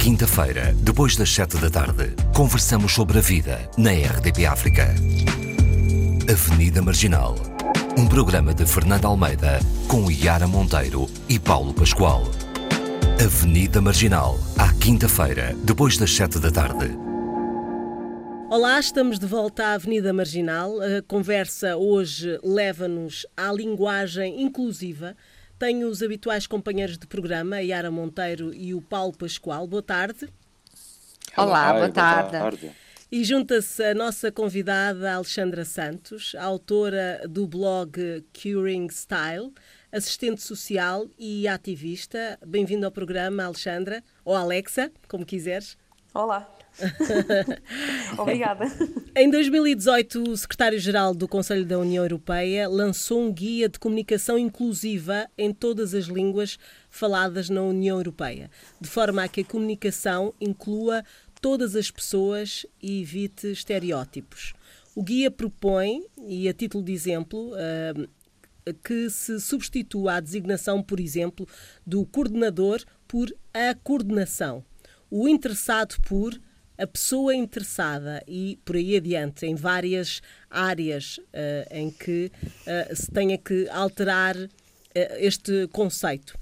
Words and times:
quinta-feira, 0.00 0.74
depois 0.78 1.14
das 1.14 1.30
sete 1.30 1.58
da 1.58 1.68
tarde, 1.68 2.14
conversamos 2.34 2.94
sobre 2.94 3.18
a 3.18 3.20
vida 3.20 3.68
na 3.76 3.90
RDP 3.90 4.46
África. 4.46 4.94
Avenida 6.26 6.80
Marginal. 6.80 7.36
Um 7.98 8.06
programa 8.08 8.54
de 8.54 8.64
Fernando 8.64 9.04
Almeida 9.04 9.60
com 9.86 10.10
Yara 10.10 10.46
Monteiro 10.46 11.06
e 11.28 11.38
Paulo 11.38 11.74
Pascoal. 11.74 12.22
Avenida 13.22 13.82
Marginal, 13.82 14.38
à 14.56 14.72
quinta-feira, 14.72 15.54
depois 15.64 15.98
das 15.98 16.10
sete 16.10 16.38
da 16.38 16.50
tarde. 16.50 16.96
Olá, 18.48 18.80
estamos 18.80 19.18
de 19.18 19.26
volta 19.26 19.66
à 19.66 19.74
Avenida 19.74 20.14
Marginal. 20.14 20.80
A 20.80 21.02
conversa 21.02 21.76
hoje 21.76 22.40
leva-nos 22.42 23.26
à 23.36 23.52
linguagem 23.52 24.40
inclusiva. 24.40 25.14
Tenho 25.60 25.88
os 25.88 26.02
habituais 26.02 26.46
companheiros 26.46 26.96
de 26.96 27.06
programa, 27.06 27.56
a 27.56 27.58
Yara 27.58 27.90
Monteiro 27.90 28.50
e 28.54 28.72
o 28.72 28.80
Paulo 28.80 29.14
Pascoal. 29.14 29.66
Boa 29.66 29.82
tarde. 29.82 30.26
Olá, 31.36 31.74
boa 31.74 31.90
tarde. 31.90 32.30
Boa 32.30 32.40
tarde. 32.44 32.72
E 33.12 33.22
junta-se 33.22 33.84
a 33.84 33.92
nossa 33.92 34.32
convidada 34.32 35.12
Alexandra 35.12 35.66
Santos, 35.66 36.34
autora 36.34 37.20
do 37.28 37.46
blog 37.46 38.24
Curing 38.32 38.88
Style, 38.88 39.52
assistente 39.92 40.40
social 40.40 41.06
e 41.18 41.46
ativista. 41.46 42.38
Bem-vindo 42.46 42.86
ao 42.86 42.90
programa, 42.90 43.44
Alexandra, 43.44 44.02
ou 44.24 44.34
Alexa, 44.34 44.90
como 45.08 45.26
quiseres. 45.26 45.76
Olá. 46.14 46.50
Obrigada. 48.18 48.64
Em 49.14 49.30
2018, 49.30 50.30
o 50.30 50.36
secretário-geral 50.36 51.14
do 51.14 51.28
Conselho 51.28 51.64
da 51.64 51.78
União 51.78 52.04
Europeia 52.04 52.68
lançou 52.68 53.22
um 53.22 53.32
guia 53.32 53.68
de 53.68 53.78
comunicação 53.78 54.38
inclusiva 54.38 55.28
em 55.36 55.52
todas 55.52 55.94
as 55.94 56.06
línguas 56.06 56.58
faladas 56.88 57.48
na 57.48 57.62
União 57.62 57.98
Europeia, 57.98 58.50
de 58.80 58.88
forma 58.88 59.24
a 59.24 59.28
que 59.28 59.42
a 59.42 59.44
comunicação 59.44 60.34
inclua 60.40 61.04
todas 61.40 61.74
as 61.74 61.90
pessoas 61.90 62.66
e 62.82 63.00
evite 63.02 63.50
estereótipos. 63.50 64.52
O 64.94 65.02
guia 65.02 65.30
propõe, 65.30 66.04
e 66.26 66.48
a 66.48 66.52
título 66.52 66.84
de 66.84 66.92
exemplo, 66.92 67.52
uh, 67.52 68.08
que 68.84 69.08
se 69.08 69.40
substitua 69.40 70.14
a 70.14 70.20
designação, 70.20 70.82
por 70.82 71.00
exemplo, 71.00 71.46
do 71.86 72.04
coordenador 72.06 72.82
por 73.08 73.32
a 73.52 73.74
coordenação, 73.74 74.64
o 75.10 75.28
interessado 75.28 75.96
por 76.02 76.38
a 76.80 76.86
pessoa 76.86 77.34
interessada 77.34 78.22
e 78.26 78.58
por 78.64 78.74
aí 78.74 78.96
adiante, 78.96 79.44
em 79.44 79.54
várias 79.54 80.22
áreas 80.48 81.18
uh, 81.18 81.22
em 81.70 81.90
que 81.90 82.32
uh, 82.42 82.96
se 82.96 83.10
tenha 83.10 83.36
que 83.36 83.68
alterar 83.68 84.34
uh, 84.36 84.48
este 85.18 85.68
conceito. 85.68 86.34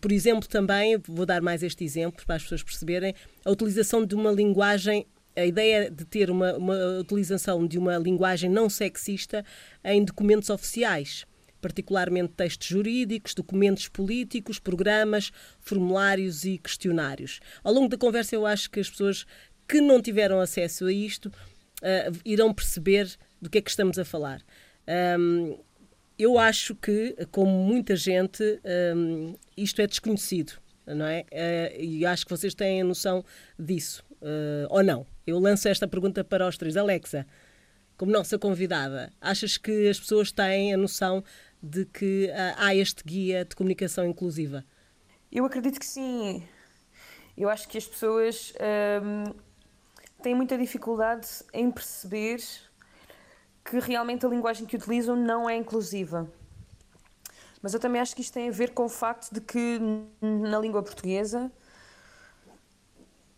por 0.00 0.12
exemplo, 0.12 0.48
também, 0.48 0.96
vou 0.98 1.26
dar 1.26 1.42
mais 1.42 1.62
este 1.62 1.82
exemplo 1.82 2.24
para 2.24 2.36
as 2.36 2.42
pessoas 2.42 2.62
perceberem, 2.62 3.12
a 3.44 3.50
utilização 3.50 4.06
de 4.06 4.14
uma 4.14 4.30
linguagem 4.30 5.06
a 5.36 5.44
ideia 5.44 5.90
de 5.90 6.04
ter 6.04 6.30
uma, 6.30 6.56
uma, 6.56 6.76
utilização 7.00 7.66
de 7.66 7.76
uma 7.76 7.98
linguagem 7.98 8.48
não 8.48 8.70
sexista 8.70 9.44
em 9.82 10.04
documentos 10.04 10.48
oficiais, 10.48 11.26
particularmente 11.60 12.34
textos 12.36 12.68
jurídicos, 12.68 13.34
documentos 13.34 13.88
políticos, 13.88 14.60
programas, 14.60 15.32
formulários 15.60 16.44
e 16.44 16.58
questionários. 16.58 17.40
Ao 17.64 17.72
longo 17.72 17.88
da 17.88 17.96
conversa, 17.96 18.36
eu 18.36 18.46
acho 18.46 18.70
que 18.70 18.78
as 18.78 18.88
pessoas 18.88 19.26
que 19.68 19.80
não 19.80 20.00
tiveram 20.00 20.40
acesso 20.40 20.86
a 20.86 20.92
isto 20.92 21.26
uh, 21.28 22.18
irão 22.24 22.52
perceber 22.52 23.10
do 23.40 23.50
que 23.50 23.58
é 23.58 23.60
que 23.60 23.70
estamos 23.70 23.98
a 23.98 24.04
falar. 24.04 24.42
Um, 25.18 25.58
eu 26.18 26.38
acho 26.38 26.74
que, 26.74 27.16
como 27.30 27.50
muita 27.50 27.96
gente, 27.96 28.42
um, 28.96 29.34
isto 29.56 29.82
é 29.82 29.86
desconhecido, 29.86 30.52
não 30.86 31.06
é? 31.06 31.24
Uh, 31.32 31.82
e 31.82 32.06
acho 32.06 32.24
que 32.24 32.30
vocês 32.30 32.54
têm 32.54 32.82
a 32.82 32.84
noção 32.84 33.24
disso, 33.58 34.04
uh, 34.22 34.66
ou 34.70 34.82
não? 34.82 35.06
Eu 35.26 35.38
lanço 35.38 35.68
esta 35.68 35.88
pergunta 35.88 36.22
para 36.22 36.46
os 36.46 36.56
três. 36.56 36.76
Alexa, 36.76 37.26
como 37.96 38.12
nossa 38.12 38.38
convidada, 38.38 39.12
achas 39.20 39.56
que 39.56 39.88
as 39.88 39.98
pessoas 39.98 40.30
têm 40.30 40.74
a 40.74 40.76
noção 40.76 41.24
de 41.62 41.86
que 41.86 42.30
há 42.58 42.74
este 42.74 43.02
guia 43.02 43.44
de 43.44 43.56
comunicação 43.56 44.04
inclusiva? 44.04 44.64
Eu 45.32 45.46
acredito 45.46 45.80
que 45.80 45.86
sim. 45.86 46.42
Eu 47.36 47.48
acho 47.48 47.66
que 47.66 47.78
as 47.78 47.86
pessoas 47.86 48.52
têm 50.24 50.34
muita 50.34 50.56
dificuldade 50.56 51.28
em 51.52 51.70
perceber 51.70 52.42
que 53.62 53.78
realmente 53.78 54.24
a 54.24 54.28
linguagem 54.28 54.66
que 54.66 54.74
utilizam 54.74 55.14
não 55.14 55.48
é 55.48 55.54
inclusiva. 55.54 56.26
Mas 57.60 57.74
eu 57.74 57.80
também 57.80 58.00
acho 58.00 58.16
que 58.16 58.22
isto 58.22 58.32
tem 58.32 58.48
a 58.48 58.52
ver 58.52 58.72
com 58.72 58.86
o 58.86 58.88
facto 58.88 59.32
de 59.32 59.40
que 59.40 59.78
na 60.20 60.58
língua 60.58 60.82
portuguesa 60.82 61.52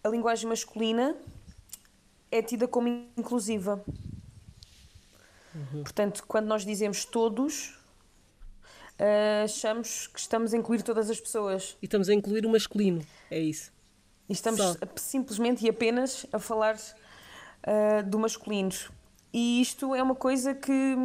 a 0.03 0.09
linguagem 0.09 0.49
masculina 0.49 1.17
é 2.31 2.41
tida 2.41 2.69
como 2.69 2.87
inclusiva. 3.17 3.85
Uhum. 5.53 5.83
Portanto, 5.83 6.25
quando 6.29 6.47
nós 6.47 6.65
dizemos 6.65 7.05
todos, 7.05 7.79
uh, 9.01 9.45
achamos 9.45 10.07
que 10.07 10.21
estamos 10.21 10.55
a 10.55 10.57
incluir 10.57 10.83
todas 10.83 11.11
as 11.11 11.21
pessoas. 11.21 11.77
E 11.83 11.87
estamos 11.87 12.09
a 12.09 12.15
incluir 12.15 12.47
o 12.47 12.49
masculino, 12.49 13.05
é 13.29 13.41
isso. 13.41 13.76
E 14.29 14.33
estamos 14.33 14.61
Só. 14.61 14.75
simplesmente 14.97 15.65
e 15.65 15.69
apenas 15.69 16.27
a 16.33 16.39
falar 16.39 16.77
uh, 16.77 18.03
do 18.05 18.19
masculino. 18.19 18.73
E 19.33 19.61
isto 19.61 19.95
é 19.95 20.03
uma 20.03 20.15
coisa 20.15 20.55
que 20.55 20.97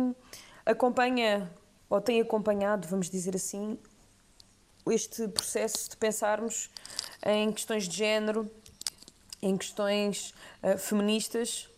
acompanha, 0.66 1.52
ou 1.90 2.00
tem 2.02 2.22
acompanhado, 2.22 2.88
vamos 2.88 3.10
dizer 3.10 3.36
assim, 3.36 3.78
este 4.88 5.28
processo 5.28 5.90
de 5.90 5.98
pensarmos 5.98 6.70
em 7.26 7.52
questões 7.52 7.88
de 7.88 7.96
género, 7.96 8.50
em 9.42 9.58
questões 9.58 10.34
uh, 10.64 10.78
feministas. 10.78 11.70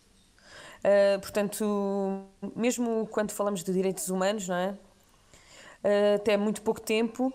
Uh, 0.80 1.20
portanto, 1.22 2.26
mesmo 2.56 3.08
quando 3.08 3.32
falamos 3.32 3.64
de 3.64 3.74
direitos 3.74 4.10
humanos, 4.10 4.48
não 4.48 4.56
é? 4.56 4.78
Uh, 5.84 6.16
até 6.16 6.38
muito 6.38 6.62
pouco 6.62 6.80
tempo 6.80 7.34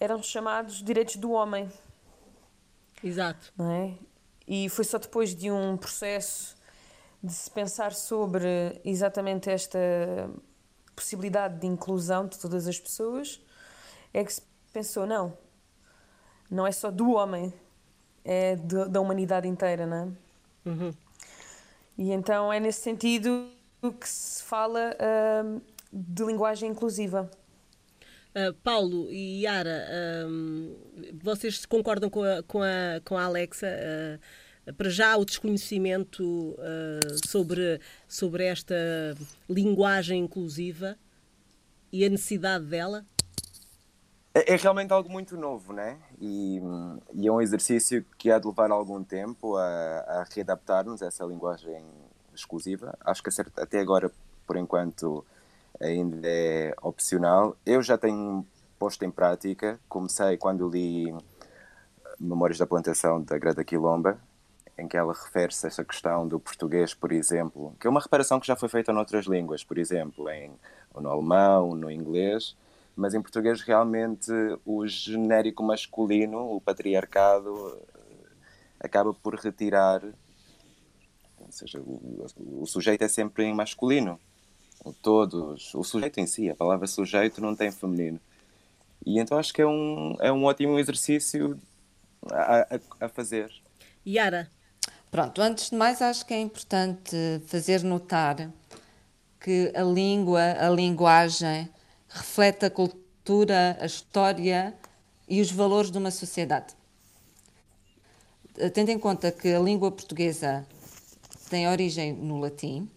eram 0.00 0.20
chamados 0.20 0.82
direitos 0.82 1.16
do 1.16 1.30
homem. 1.30 1.70
Exato. 3.02 3.52
Não 3.56 3.70
é? 3.70 3.94
E 4.46 4.68
foi 4.68 4.84
só 4.84 4.98
depois 4.98 5.34
de 5.34 5.50
um 5.50 5.76
processo 5.76 6.56
de 7.22 7.32
se 7.32 7.50
pensar 7.50 7.92
sobre 7.92 8.80
exatamente 8.84 9.48
esta 9.48 9.78
possibilidade 10.94 11.60
de 11.60 11.66
inclusão 11.66 12.26
de 12.26 12.38
todas 12.38 12.66
as 12.66 12.78
pessoas 12.78 13.40
é 14.12 14.24
que 14.24 14.32
se 14.32 14.42
pensou, 14.72 15.06
não, 15.06 15.36
não 16.50 16.66
é 16.66 16.72
só 16.72 16.90
do 16.90 17.12
homem, 17.12 17.52
é 18.24 18.56
de, 18.56 18.88
da 18.88 19.00
humanidade 19.00 19.48
inteira, 19.48 19.86
não 19.86 19.96
é? 19.96 20.68
Uhum. 20.68 20.92
E 21.96 22.12
então 22.12 22.52
é 22.52 22.60
nesse 22.60 22.80
sentido 22.80 23.48
que 24.00 24.08
se 24.08 24.42
fala 24.42 24.94
uh, 24.94 25.62
de 25.92 26.24
linguagem 26.24 26.70
inclusiva. 26.70 27.30
Uh, 28.34 28.54
Paulo 28.62 29.10
e 29.10 29.42
Yara, 29.42 29.86
vocês 31.22 31.66
concordam 31.66 32.08
com 32.08 32.22
a, 32.22 32.42
com 32.42 32.62
a, 32.62 33.00
com 33.04 33.18
a 33.18 33.24
Alexa? 33.24 33.66
Uh, 33.66 34.72
para 34.74 34.88
já, 34.88 35.16
o 35.16 35.24
desconhecimento 35.24 36.22
uh, 36.22 37.28
sobre, 37.28 37.80
sobre 38.06 38.44
esta 38.44 38.74
linguagem 39.48 40.20
inclusiva 40.20 40.96
e 41.92 42.04
a 42.04 42.08
necessidade 42.08 42.64
dela? 42.66 43.04
É, 44.34 44.54
é 44.54 44.56
realmente 44.56 44.92
algo 44.92 45.10
muito 45.10 45.36
novo, 45.36 45.72
né? 45.72 45.98
E, 46.20 46.60
e, 47.12 47.26
é 47.26 47.32
um 47.32 47.40
exercício 47.40 48.04
que 48.16 48.30
há 48.30 48.38
de 48.38 48.46
levar 48.46 48.70
algum 48.70 49.02
tempo 49.02 49.56
a, 49.56 49.62
a 49.62 50.26
readaptar-nos 50.30 51.02
a 51.02 51.06
essa 51.06 51.24
linguagem 51.24 51.84
exclusiva. 52.34 52.96
Acho 53.04 53.22
que 53.22 53.30
até 53.56 53.80
agora, 53.80 54.10
por 54.46 54.56
enquanto, 54.56 55.24
ainda 55.80 56.28
é 56.28 56.74
opcional. 56.82 57.56
Eu 57.64 57.82
já 57.82 57.96
tenho 57.98 58.46
posto 58.78 59.04
em 59.04 59.10
prática, 59.10 59.78
comecei 59.88 60.36
quando 60.36 60.68
li 60.68 61.14
Memórias 62.18 62.58
da 62.58 62.66
Plantação 62.66 63.22
da 63.22 63.38
Greta 63.38 63.64
Quilomba, 63.64 64.18
em 64.78 64.88
que 64.88 64.96
ela 64.96 65.12
refere-se 65.12 65.66
a 65.66 65.68
essa 65.68 65.84
questão 65.84 66.26
do 66.26 66.40
português, 66.40 66.94
por 66.94 67.12
exemplo, 67.12 67.76
que 67.78 67.86
é 67.86 67.90
uma 67.90 68.00
reparação 68.00 68.40
que 68.40 68.46
já 68.46 68.56
foi 68.56 68.68
feita 68.68 68.92
noutras 68.92 69.26
línguas, 69.26 69.62
por 69.62 69.78
exemplo, 69.78 70.28
em, 70.30 70.52
no 70.94 71.08
alemão, 71.08 71.74
no 71.74 71.90
inglês, 71.90 72.56
mas 72.96 73.14
em 73.14 73.22
português 73.22 73.60
realmente 73.60 74.30
o 74.64 74.86
genérico 74.86 75.62
masculino, 75.62 76.54
o 76.54 76.60
patriarcado, 76.60 77.80
acaba 78.80 79.14
por 79.14 79.34
retirar, 79.36 80.02
ou 81.40 81.52
seja, 81.52 81.80
o, 81.80 82.26
o 82.60 82.66
sujeito 82.66 83.02
é 83.02 83.08
sempre 83.08 83.44
em 83.44 83.54
masculino 83.54 84.18
todos, 85.00 85.74
o 85.74 85.84
sujeito 85.84 86.18
em 86.18 86.26
si, 86.26 86.50
a 86.50 86.56
palavra 86.56 86.86
sujeito 86.86 87.40
não 87.40 87.54
tem 87.54 87.70
feminino. 87.70 88.20
E 89.04 89.18
então 89.18 89.38
acho 89.38 89.52
que 89.52 89.62
é 89.62 89.66
um, 89.66 90.16
é 90.20 90.32
um 90.32 90.44
ótimo 90.44 90.78
exercício 90.78 91.58
a, 92.30 92.76
a, 93.00 93.06
a 93.06 93.08
fazer. 93.08 93.50
Yara? 94.06 94.50
Pronto, 95.10 95.42
antes 95.42 95.70
de 95.70 95.76
mais 95.76 96.00
acho 96.00 96.24
que 96.24 96.32
é 96.32 96.40
importante 96.40 97.14
fazer 97.46 97.82
notar 97.82 98.50
que 99.38 99.72
a 99.74 99.82
língua, 99.82 100.40
a 100.58 100.70
linguagem, 100.70 101.68
reflete 102.08 102.64
a 102.64 102.70
cultura, 102.70 103.76
a 103.80 103.86
história 103.86 104.74
e 105.28 105.40
os 105.40 105.50
valores 105.50 105.90
de 105.90 105.98
uma 105.98 106.10
sociedade. 106.10 106.74
tendo 108.72 108.90
em 108.90 108.98
conta 108.98 109.30
que 109.32 109.52
a 109.52 109.58
língua 109.58 109.90
portuguesa 109.90 110.66
tem 111.50 111.68
origem 111.68 112.12
no 112.12 112.40
latim, 112.40 112.88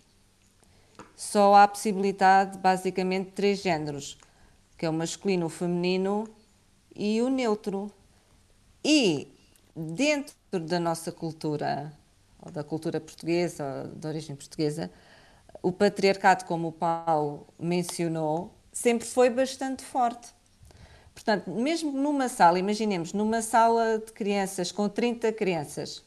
só 1.16 1.56
há 1.56 1.68
possibilidade 1.68 2.58
basicamente 2.58 3.28
de 3.28 3.32
três 3.32 3.60
géneros, 3.62 4.18
que 4.78 4.86
é 4.86 4.90
o 4.90 4.94
masculino, 4.94 5.46
o 5.46 5.50
feminino 5.50 6.28
e 6.96 7.22
o 7.22 7.30
neutro. 7.30 7.92
E 8.84 9.28
dentro 9.76 10.36
da 10.60 10.80
nossa 10.80 11.12
cultura, 11.12 11.94
ou 12.42 12.52
da 12.52 12.64
cultura 12.64 13.00
portuguesa, 13.00 13.64
ou 13.64 13.96
de 13.96 14.08
origem 14.08 14.36
portuguesa, 14.36 14.92
o 15.62 15.72
patriarcado, 15.72 16.46
como 16.46 16.68
o 16.68 16.72
Paulo 16.72 17.48
mencionou, 17.58 18.54
sempre 18.72 19.08
foi 19.08 19.30
bastante 19.30 19.84
forte. 19.84 20.36
Portanto, 21.14 21.50
mesmo 21.50 21.94
numa 21.94 22.28
sala, 22.28 22.60
imaginemos, 22.60 23.14
numa 23.14 23.42
sala 23.42 24.00
de 24.00 24.12
crianças 24.12 24.72
com 24.72 24.90
30 24.90 25.32
crianças, 25.32 26.04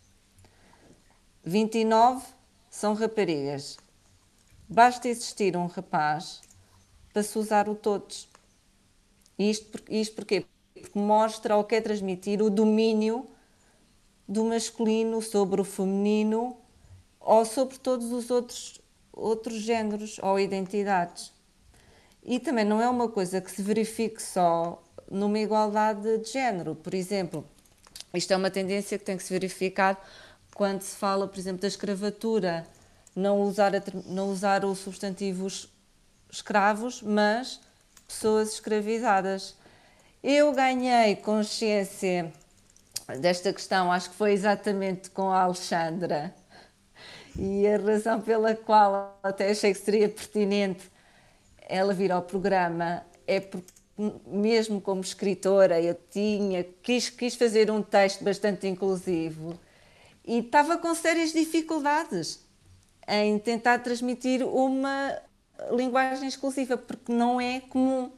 29 1.42 2.26
são 2.68 2.92
raparigas. 2.92 3.78
Basta 4.68 5.08
existir 5.08 5.56
um 5.56 5.66
rapaz 5.66 6.42
para 7.10 7.22
se 7.22 7.38
usar 7.38 7.70
o 7.70 7.74
todos. 7.74 8.28
Isto, 9.38 9.82
isto 9.88 10.14
porquê? 10.14 10.44
Porque 10.74 10.98
mostra 10.98 11.56
ou 11.56 11.64
quer 11.64 11.80
transmitir 11.80 12.42
o 12.42 12.50
domínio 12.50 13.26
do 14.28 14.44
masculino 14.44 15.22
sobre 15.22 15.62
o 15.62 15.64
feminino 15.64 16.54
ou 17.18 17.46
sobre 17.46 17.78
todos 17.78 18.12
os 18.12 18.30
outros, 18.30 18.78
outros 19.10 19.56
géneros 19.62 20.18
ou 20.22 20.38
identidades. 20.38 21.32
E 22.22 22.38
também 22.38 22.66
não 22.66 22.78
é 22.78 22.88
uma 22.90 23.08
coisa 23.08 23.40
que 23.40 23.50
se 23.50 23.62
verifique 23.62 24.22
só 24.22 24.82
numa 25.10 25.38
igualdade 25.38 26.18
de 26.18 26.30
género. 26.30 26.74
Por 26.74 26.92
exemplo, 26.92 27.42
isto 28.12 28.34
é 28.34 28.36
uma 28.36 28.50
tendência 28.50 28.98
que 28.98 29.04
tem 29.04 29.16
que 29.16 29.22
se 29.22 29.32
verificar 29.32 29.98
quando 30.52 30.82
se 30.82 30.94
fala, 30.94 31.26
por 31.26 31.38
exemplo, 31.38 31.62
da 31.62 31.68
escravatura, 31.68 32.66
não 33.14 33.40
usar, 33.42 33.74
a, 33.74 33.82
não 34.06 34.30
usar 34.30 34.64
o 34.64 34.74
substantivo 34.74 35.46
escravos, 36.30 37.02
mas 37.02 37.60
pessoas 38.06 38.52
escravizadas. 38.54 39.56
Eu 40.22 40.52
ganhei 40.52 41.16
consciência 41.16 42.32
desta 43.20 43.52
questão, 43.52 43.90
acho 43.90 44.10
que 44.10 44.16
foi 44.16 44.32
exatamente 44.32 45.10
com 45.10 45.30
a 45.30 45.42
Alexandra, 45.42 46.34
e 47.38 47.66
a 47.66 47.78
razão 47.78 48.20
pela 48.20 48.54
qual 48.54 49.18
até 49.22 49.50
achei 49.50 49.72
que 49.72 49.80
seria 49.80 50.08
pertinente 50.08 50.90
ela 51.60 51.94
vir 51.94 52.10
ao 52.10 52.22
programa 52.22 53.04
é 53.26 53.38
porque 53.40 53.72
mesmo 54.26 54.80
como 54.80 55.00
escritora 55.00 55.80
eu 55.80 55.96
tinha 56.10 56.64
quis, 56.82 57.10
quis 57.10 57.34
fazer 57.34 57.70
um 57.70 57.82
texto 57.82 58.24
bastante 58.24 58.66
inclusivo 58.66 59.58
e 60.24 60.38
estava 60.38 60.78
com 60.78 60.94
sérias 60.94 61.32
dificuldades 61.32 62.40
em 63.08 63.38
tentar 63.38 63.78
transmitir 63.78 64.46
uma 64.46 65.18
linguagem 65.72 66.28
exclusiva 66.28 66.76
porque 66.76 67.12
não 67.12 67.40
é 67.40 67.60
comum. 67.60 68.12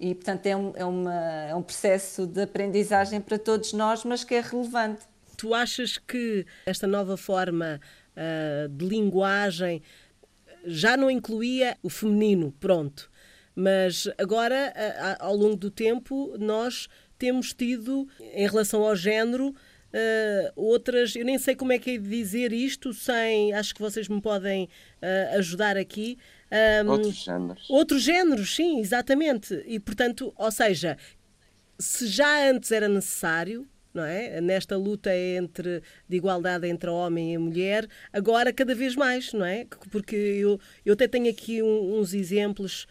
E 0.00 0.14
portanto 0.14 0.46
é 0.46 0.56
um, 0.56 0.72
é, 0.74 0.84
uma, 0.84 1.14
é 1.14 1.54
um 1.54 1.62
processo 1.62 2.26
de 2.26 2.42
aprendizagem 2.42 3.20
para 3.20 3.38
todos 3.38 3.72
nós 3.72 4.04
mas 4.04 4.24
que 4.24 4.34
é 4.34 4.40
relevante. 4.40 5.02
Tu 5.36 5.54
achas 5.54 5.98
que 5.98 6.46
esta 6.66 6.86
nova 6.86 7.16
forma 7.16 7.80
uh, 8.16 8.68
de 8.68 8.84
linguagem 8.84 9.82
já 10.64 10.96
não 10.96 11.10
incluía 11.10 11.76
o 11.82 11.90
feminino, 11.90 12.52
pronto. 12.58 13.10
Mas 13.54 14.08
agora, 14.16 14.72
ao 15.18 15.36
longo 15.36 15.56
do 15.56 15.70
tempo, 15.70 16.34
nós 16.38 16.88
temos 17.18 17.52
tido, 17.52 18.08
em 18.20 18.46
relação 18.48 18.82
ao 18.82 18.96
género, 18.96 19.54
Uh, 19.92 20.52
outras, 20.56 21.14
eu 21.14 21.24
nem 21.24 21.38
sei 21.38 21.54
como 21.54 21.72
é 21.72 21.78
que 21.78 21.90
é 21.90 21.98
de 21.98 22.08
dizer 22.08 22.50
isto, 22.52 22.94
sem, 22.94 23.52
acho 23.52 23.74
que 23.74 23.80
vocês 23.80 24.08
me 24.08 24.22
podem 24.22 24.64
uh, 24.64 25.38
ajudar 25.38 25.76
aqui. 25.76 26.16
Um, 26.84 26.90
outros 26.90 27.14
géneros. 27.14 27.70
Outros 27.70 28.02
géneros, 28.02 28.54
sim, 28.56 28.80
exatamente. 28.80 29.62
E 29.66 29.78
portanto, 29.78 30.32
ou 30.36 30.50
seja, 30.50 30.96
se 31.78 32.06
já 32.06 32.50
antes 32.50 32.72
era 32.72 32.88
necessário, 32.88 33.68
não 33.92 34.04
é? 34.04 34.40
Nesta 34.40 34.76
luta 34.76 35.14
entre, 35.14 35.82
de 36.08 36.16
igualdade 36.16 36.66
entre 36.66 36.88
homem 36.88 37.34
e 37.34 37.38
mulher, 37.38 37.86
agora 38.12 38.52
cada 38.52 38.74
vez 38.74 38.96
mais, 38.96 39.32
não 39.32 39.44
é? 39.44 39.66
Porque 39.90 40.16
eu, 40.16 40.58
eu 40.84 40.94
até 40.94 41.06
tenho 41.06 41.28
aqui 41.28 41.62
um, 41.62 41.98
uns 41.98 42.14
exemplos 42.14 42.86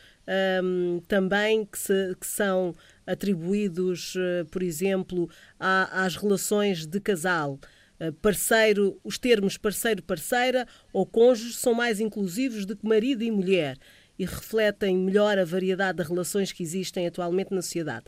um, 0.64 1.02
também 1.08 1.66
que, 1.66 1.80
se, 1.80 2.16
que 2.20 2.28
são 2.28 2.76
atribuídos, 3.06 4.16
uh, 4.16 4.46
por 4.52 4.64
exemplo, 4.64 5.30
às 5.60 6.16
relações 6.16 6.86
de 6.86 7.00
casal. 7.00 7.60
Uh, 8.00 8.12
parceiro, 8.14 9.00
os 9.04 9.18
termos 9.18 9.58
parceiro-parceira 9.58 10.68
ou 10.92 11.06
cônjuge 11.06 11.54
são 11.54 11.74
mais 11.74 12.00
inclusivos 12.00 12.66
do 12.66 12.76
que 12.76 12.88
marido 12.88 13.24
e 13.24 13.32
mulher 13.32 13.78
e 14.22 14.26
refletem 14.26 14.96
melhor 14.96 15.40
a 15.40 15.44
variedade 15.44 15.98
de 15.98 16.08
relações 16.08 16.52
que 16.52 16.62
existem 16.62 17.08
atualmente 17.08 17.52
na 17.52 17.62
sociedade. 17.64 18.06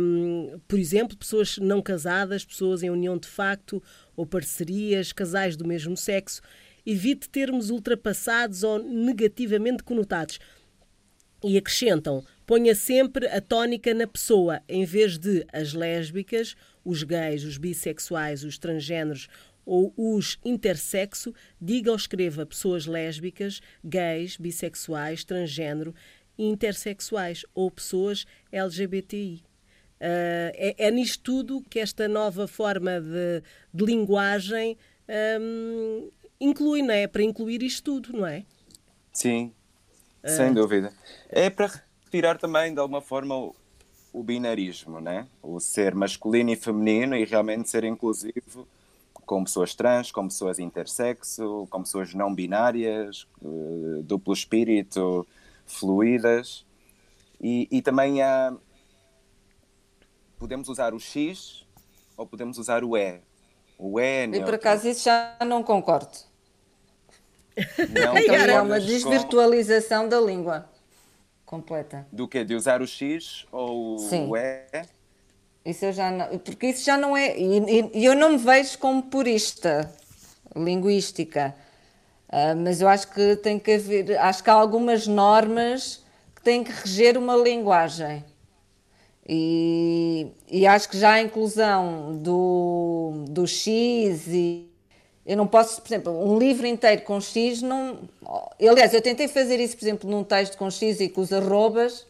Um, 0.00 0.58
por 0.66 0.76
exemplo, 0.76 1.16
pessoas 1.16 1.58
não 1.58 1.80
casadas, 1.80 2.44
pessoas 2.44 2.82
em 2.82 2.90
união 2.90 3.16
de 3.16 3.28
facto 3.28 3.80
ou 4.16 4.26
parcerias, 4.26 5.12
casais 5.12 5.56
do 5.56 5.64
mesmo 5.64 5.96
sexo. 5.96 6.40
Evite 6.84 7.28
termos 7.28 7.70
ultrapassados 7.70 8.64
ou 8.64 8.82
negativamente 8.82 9.84
conotados. 9.84 10.40
E 11.44 11.56
acrescentam, 11.56 12.24
ponha 12.48 12.74
sempre 12.74 13.26
a 13.26 13.42
tónica 13.42 13.92
na 13.92 14.06
pessoa, 14.06 14.62
em 14.66 14.82
vez 14.82 15.18
de 15.18 15.46
as 15.52 15.74
lésbicas, 15.74 16.56
os 16.82 17.02
gays, 17.02 17.44
os 17.44 17.58
bissexuais, 17.58 18.42
os 18.42 18.56
transgêneros 18.56 19.28
ou 19.66 19.92
os 19.94 20.38
intersexo, 20.42 21.34
diga 21.60 21.90
ou 21.90 21.96
escreva 21.96 22.46
pessoas 22.46 22.86
lésbicas, 22.86 23.60
gays, 23.84 24.38
bissexuais, 24.38 25.24
transgênero, 25.24 25.94
intersexuais 26.38 27.44
ou 27.54 27.70
pessoas 27.70 28.24
LGBTI. 28.50 29.42
Uh, 30.00 30.48
é, 30.54 30.74
é 30.78 30.90
nisto 30.90 31.22
tudo 31.22 31.62
que 31.68 31.78
esta 31.78 32.08
nova 32.08 32.48
forma 32.48 32.98
de, 32.98 33.42
de 33.74 33.84
linguagem 33.84 34.78
um, 35.38 36.10
inclui, 36.40 36.80
não 36.80 36.94
é? 36.94 37.06
Para 37.06 37.22
incluir 37.22 37.62
isto 37.62 38.00
tudo, 38.00 38.16
não 38.16 38.26
é? 38.26 38.46
Sim, 39.12 39.52
uh... 40.24 40.30
sem 40.30 40.54
dúvida. 40.54 40.94
É 41.28 41.50
para 41.50 41.86
retirar 42.08 42.38
também, 42.38 42.72
de 42.72 42.80
alguma 42.80 43.02
forma, 43.02 43.36
o, 43.36 43.54
o 44.12 44.22
binarismo, 44.22 44.98
né? 45.00 45.28
O 45.42 45.60
ser 45.60 45.94
masculino 45.94 46.50
e 46.50 46.56
feminino 46.56 47.14
e 47.14 47.24
realmente 47.24 47.68
ser 47.68 47.84
inclusivo 47.84 48.66
com 49.26 49.44
pessoas 49.44 49.74
trans, 49.74 50.10
com 50.10 50.26
pessoas 50.26 50.58
intersexo, 50.58 51.68
com 51.68 51.82
pessoas 51.82 52.14
não 52.14 52.34
binárias, 52.34 53.26
uh, 53.42 54.02
duplo 54.02 54.32
espírito, 54.32 55.26
fluídas. 55.66 56.64
E, 57.38 57.68
e 57.70 57.82
também 57.82 58.22
há. 58.22 58.56
Podemos 60.38 60.68
usar 60.68 60.94
o 60.94 60.98
X 60.98 61.66
ou 62.16 62.26
podemos 62.26 62.56
usar 62.58 62.82
o 62.82 62.96
E. 62.96 63.20
O 63.78 64.00
E 64.00 64.02
é 64.02 64.26
neutro. 64.26 64.40
Eu, 64.40 64.44
por 64.46 64.54
acaso, 64.54 64.88
isso 64.88 65.04
já 65.04 65.36
não 65.46 65.62
concordo. 65.62 66.26
Não 67.90 68.16
então, 68.16 68.34
é 68.34 68.62
uma 68.62 68.80
desvirtualização 68.80 70.04
com... 70.04 70.08
da 70.08 70.20
língua 70.20 70.77
completa. 71.48 72.06
Do 72.12 72.28
que? 72.28 72.44
De 72.44 72.54
usar 72.54 72.82
o 72.82 72.86
X 72.86 73.46
ou 73.50 73.98
Sim. 73.98 74.28
o 74.28 74.36
E? 74.36 74.66
Isso 75.64 75.86
eu 75.86 75.92
já 75.92 76.10
não, 76.10 76.38
porque 76.38 76.66
isso 76.66 76.84
já 76.84 76.96
não 76.96 77.16
é. 77.16 77.36
E, 77.38 78.04
eu 78.04 78.14
não 78.14 78.32
me 78.32 78.38
vejo 78.38 78.78
como 78.78 79.02
purista 79.02 79.90
linguística, 80.54 81.54
uh, 82.28 82.56
mas 82.56 82.80
eu 82.80 82.88
acho 82.88 83.10
que 83.12 83.36
tem 83.36 83.58
que 83.58 83.72
haver. 83.72 84.18
Acho 84.18 84.44
que 84.44 84.50
há 84.50 84.52
algumas 84.52 85.06
normas 85.06 86.04
que 86.36 86.42
têm 86.42 86.62
que 86.62 86.70
reger 86.70 87.16
uma 87.16 87.36
linguagem. 87.36 88.24
E, 89.26 90.28
e 90.50 90.66
acho 90.66 90.88
que 90.88 90.98
já 90.98 91.12
a 91.12 91.22
inclusão 91.22 92.16
do, 92.18 93.24
do 93.28 93.46
X 93.46 94.26
e. 94.28 94.68
Eu 95.28 95.36
não 95.36 95.46
posso, 95.46 95.82
por 95.82 95.88
exemplo, 95.88 96.26
um 96.26 96.38
livro 96.38 96.66
inteiro 96.66 97.02
com 97.02 97.20
X 97.20 97.60
não. 97.60 97.98
Aliás, 98.58 98.94
eu 98.94 99.02
tentei 99.02 99.28
fazer 99.28 99.60
isso, 99.60 99.76
por 99.76 99.84
exemplo, 99.84 100.10
num 100.10 100.24
texto 100.24 100.56
com 100.56 100.70
X 100.70 101.00
e 101.00 101.08
com 101.10 101.20
os 101.20 101.30
arrobas 101.30 102.06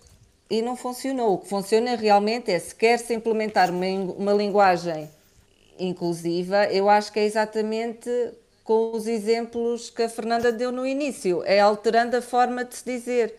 e 0.49 0.63
não 0.63 0.77
funcionou. 0.77 1.35
O 1.35 1.39
que 1.39 1.49
funciona 1.49 1.97
realmente 1.97 2.53
é 2.53 2.59
se 2.61 2.73
quer 2.73 2.97
se 2.97 3.13
implementar 3.13 3.71
uma, 3.73 3.87
uma 4.17 4.33
linguagem 4.33 5.11
inclusiva, 5.81 6.67
eu 6.67 6.89
acho 6.89 7.13
que 7.13 7.19
é 7.19 7.25
exatamente 7.25 8.09
com 8.63 8.93
os 8.93 9.09
exemplos 9.09 9.91
que 9.91 10.05
a 10.05 10.09
Fernanda 10.09 10.53
deu 10.53 10.71
no 10.71 10.87
início, 10.87 11.43
é 11.45 11.59
alterando 11.59 12.17
a 12.17 12.23
forma 12.23 12.65
de 12.65 12.77
se 12.77 12.85
dizer. 12.85 13.35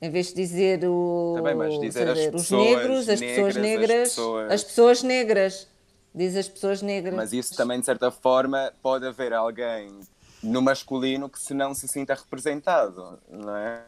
Em 0.00 0.10
vez 0.10 0.28
de 0.28 0.34
dizer, 0.34 0.84
o, 0.84 1.34
dizer 1.80 2.06
saber, 2.06 2.34
os 2.34 2.50
negros, 2.52 3.08
as 3.08 3.18
pessoas 3.18 3.56
negras, 3.56 4.00
as 4.00 4.08
pessoas... 4.10 4.52
as 4.52 4.64
pessoas 4.64 5.02
negras. 5.02 5.66
Diz 6.14 6.36
as 6.36 6.48
pessoas 6.48 6.82
negras. 6.82 7.14
Mas 7.14 7.32
isso 7.32 7.54
também, 7.56 7.78
de 7.78 7.86
certa 7.86 8.10
forma, 8.10 8.72
pode 8.82 9.06
haver 9.06 9.32
alguém 9.32 10.00
no 10.42 10.62
masculino 10.62 11.28
que 11.28 11.38
se 11.38 11.54
não 11.54 11.74
se 11.74 11.86
sinta 11.88 12.14
representado, 12.14 13.18
não 13.28 13.56
é? 13.56 13.82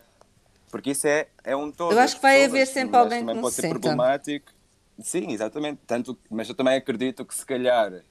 Porque 0.71 0.91
isso 0.91 1.07
é, 1.07 1.29
é 1.43 1.57
um 1.57 1.71
todo. 1.71 1.93
Eu 1.93 1.99
acho 1.99 2.17
que 2.17 2.23
vai 2.23 2.45
haver 2.45 2.67
sempre 2.67 2.97
alguém 2.97 3.21
que 3.21 3.33
não 3.33 3.41
pode 3.41 3.55
se 3.55 3.62
ser 3.62 3.69
senta. 3.69 3.81
problemático. 3.81 4.53
Sim, 5.00 5.33
exatamente. 5.33 5.81
Tanto, 5.87 6.17
mas 6.31 6.49
eu 6.49 6.55
também 6.55 6.77
acredito 6.77 7.25
que 7.25 7.35
se 7.35 7.45
calhar 7.45 8.03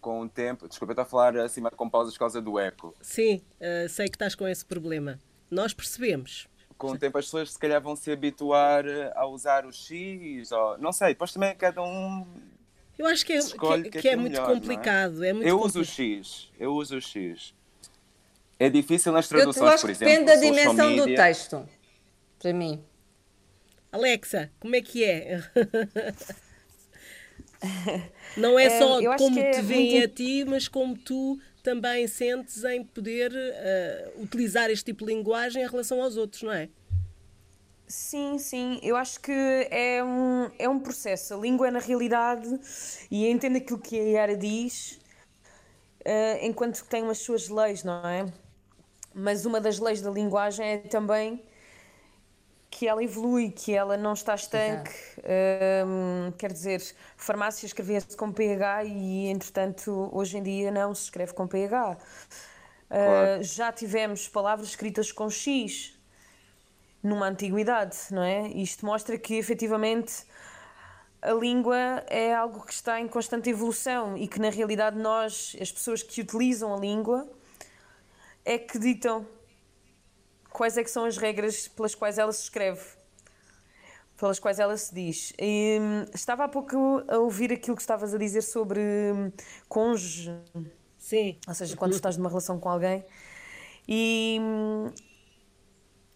com 0.00 0.22
o 0.22 0.28
tempo. 0.28 0.68
Desculpa, 0.68 0.92
eu 0.92 0.94
estou 0.94 1.02
a 1.02 1.06
falar 1.06 1.36
acima 1.38 1.70
com 1.70 1.88
pausas 1.88 2.14
por 2.14 2.20
causa 2.20 2.40
do 2.40 2.58
eco. 2.58 2.94
Sim, 3.00 3.42
uh, 3.60 3.88
sei 3.88 4.08
que 4.08 4.16
estás 4.16 4.34
com 4.34 4.48
esse 4.48 4.64
problema. 4.64 5.18
Nós 5.50 5.72
percebemos. 5.72 6.48
Com 6.76 6.92
o 6.92 6.98
tempo 6.98 7.18
as 7.18 7.24
pessoas 7.24 7.52
se 7.52 7.58
calhar 7.58 7.80
vão 7.80 7.96
se 7.96 8.10
habituar 8.10 8.84
a 9.14 9.26
usar 9.26 9.66
o 9.66 9.72
X, 9.72 10.52
ou, 10.52 10.78
não 10.78 10.92
sei, 10.92 11.08
depois 11.08 11.32
também 11.32 11.54
cada 11.56 11.82
um. 11.82 12.26
Eu 12.98 13.06
acho 13.06 13.24
que 13.24 13.32
é, 13.32 13.40
que, 13.40 13.90
que, 13.90 14.02
que 14.02 14.08
é, 14.08 14.12
é 14.12 14.16
muito 14.16 14.32
melhor, 14.32 14.52
complicado. 14.52 15.22
É? 15.22 15.28
é? 15.28 15.32
muito 15.32 15.48
eu 15.48 15.58
complicado. 15.58 15.80
uso 15.80 15.80
o 15.80 15.84
X, 15.84 16.50
eu 16.58 16.74
uso 16.74 16.96
o 16.96 17.00
X. 17.00 17.54
É 18.58 18.68
difícil 18.68 19.12
nas 19.12 19.28
traduções, 19.28 19.74
eu 19.74 19.80
por 19.80 19.90
exemplo. 19.90 20.12
Depende 20.12 20.26
da 20.26 20.34
dimensão 20.34 20.96
do 20.96 21.06
texto, 21.06 21.68
para 22.40 22.52
mim. 22.52 22.82
Alexa, 23.92 24.50
como 24.58 24.74
é 24.74 24.82
que 24.82 25.04
é? 25.04 25.40
Não 28.36 28.58
é 28.58 28.78
só 28.78 29.16
como 29.16 29.38
é 29.38 29.52
te 29.52 29.62
veem 29.62 29.92
muito... 29.92 30.04
a 30.04 30.08
ti, 30.08 30.44
mas 30.46 30.68
como 30.68 30.96
tu 30.96 31.38
também 31.62 32.06
sentes 32.06 32.62
em 32.64 32.84
poder 32.84 33.32
uh, 33.32 34.22
utilizar 34.22 34.70
este 34.70 34.84
tipo 34.86 35.04
de 35.04 35.14
linguagem 35.14 35.62
em 35.62 35.66
relação 35.66 36.02
aos 36.02 36.16
outros, 36.16 36.42
não 36.42 36.52
é? 36.52 36.68
Sim, 37.88 38.38
sim, 38.38 38.78
eu 38.82 38.96
acho 38.96 39.18
que 39.18 39.32
é 39.70 40.04
um, 40.04 40.50
é 40.58 40.68
um 40.68 40.78
processo. 40.78 41.32
A 41.32 41.36
língua, 41.38 41.70
na 41.70 41.78
realidade, 41.78 42.46
e 43.10 43.26
entendo 43.26 43.56
aquilo 43.56 43.78
que 43.78 43.98
a 43.98 44.02
Yara 44.02 44.36
diz, 44.36 45.00
uh, 46.00 46.38
enquanto 46.42 46.82
que 46.82 46.88
tem 46.90 47.08
as 47.08 47.18
suas 47.18 47.48
leis, 47.48 47.82
não 47.82 48.06
é? 48.06 48.26
Mas 49.14 49.46
uma 49.46 49.58
das 49.58 49.78
leis 49.78 50.02
da 50.02 50.10
linguagem 50.10 50.66
é 50.66 50.78
também 50.78 51.42
que 52.70 52.86
ela 52.86 53.02
evolui, 53.02 53.50
que 53.50 53.72
ela 53.72 53.96
não 53.96 54.12
está 54.12 54.34
estanque. 54.34 54.92
Um, 55.86 56.30
quer 56.32 56.52
dizer, 56.52 56.82
farmácia 57.16 57.64
escrevia-se 57.64 58.14
com 58.14 58.30
PH 58.30 58.84
e, 58.84 59.28
entretanto, 59.28 60.10
hoje 60.12 60.36
em 60.36 60.42
dia 60.42 60.70
não 60.70 60.94
se 60.94 61.04
escreve 61.04 61.32
com 61.32 61.48
PH. 61.48 61.96
Claro. 62.88 63.40
Uh, 63.40 63.42
já 63.42 63.72
tivemos 63.72 64.28
palavras 64.28 64.68
escritas 64.68 65.10
com 65.10 65.30
X 65.30 65.97
numa 67.02 67.26
antiguidade, 67.28 67.96
não 68.10 68.22
é? 68.22 68.48
Isto 68.48 68.84
mostra 68.84 69.16
que, 69.18 69.34
efetivamente, 69.34 70.24
a 71.20 71.32
língua 71.32 72.04
é 72.06 72.34
algo 72.34 72.64
que 72.64 72.72
está 72.72 73.00
em 73.00 73.08
constante 73.08 73.50
evolução 73.50 74.16
e 74.16 74.28
que, 74.28 74.40
na 74.40 74.50
realidade, 74.50 74.98
nós, 74.98 75.56
as 75.60 75.70
pessoas 75.70 76.02
que 76.02 76.20
utilizam 76.20 76.74
a 76.74 76.78
língua, 76.78 77.28
é 78.44 78.58
que 78.58 78.78
ditam 78.78 79.26
quais 80.50 80.76
é 80.76 80.84
que 80.84 80.90
são 80.90 81.04
as 81.04 81.16
regras 81.16 81.68
pelas 81.68 81.94
quais 81.94 82.18
ela 82.18 82.32
se 82.32 82.42
escreve, 82.42 82.82
pelas 84.16 84.38
quais 84.38 84.58
ela 84.58 84.76
se 84.76 84.94
diz. 84.94 85.32
E, 85.38 85.78
hum, 85.80 86.04
estava 86.14 86.44
há 86.44 86.48
pouco 86.48 87.04
a 87.08 87.18
ouvir 87.18 87.52
aquilo 87.52 87.76
que 87.76 87.82
estavas 87.82 88.14
a 88.14 88.18
dizer 88.18 88.42
sobre 88.42 88.80
hum, 88.80 89.32
cônjuge. 89.68 90.32
Sim. 90.98 91.38
Ou 91.46 91.54
seja, 91.54 91.76
quando 91.76 91.92
estás 91.92 92.16
numa 92.16 92.28
relação 92.28 92.58
com 92.58 92.68
alguém. 92.68 93.04
E 93.86 94.38
hum, 94.40 94.92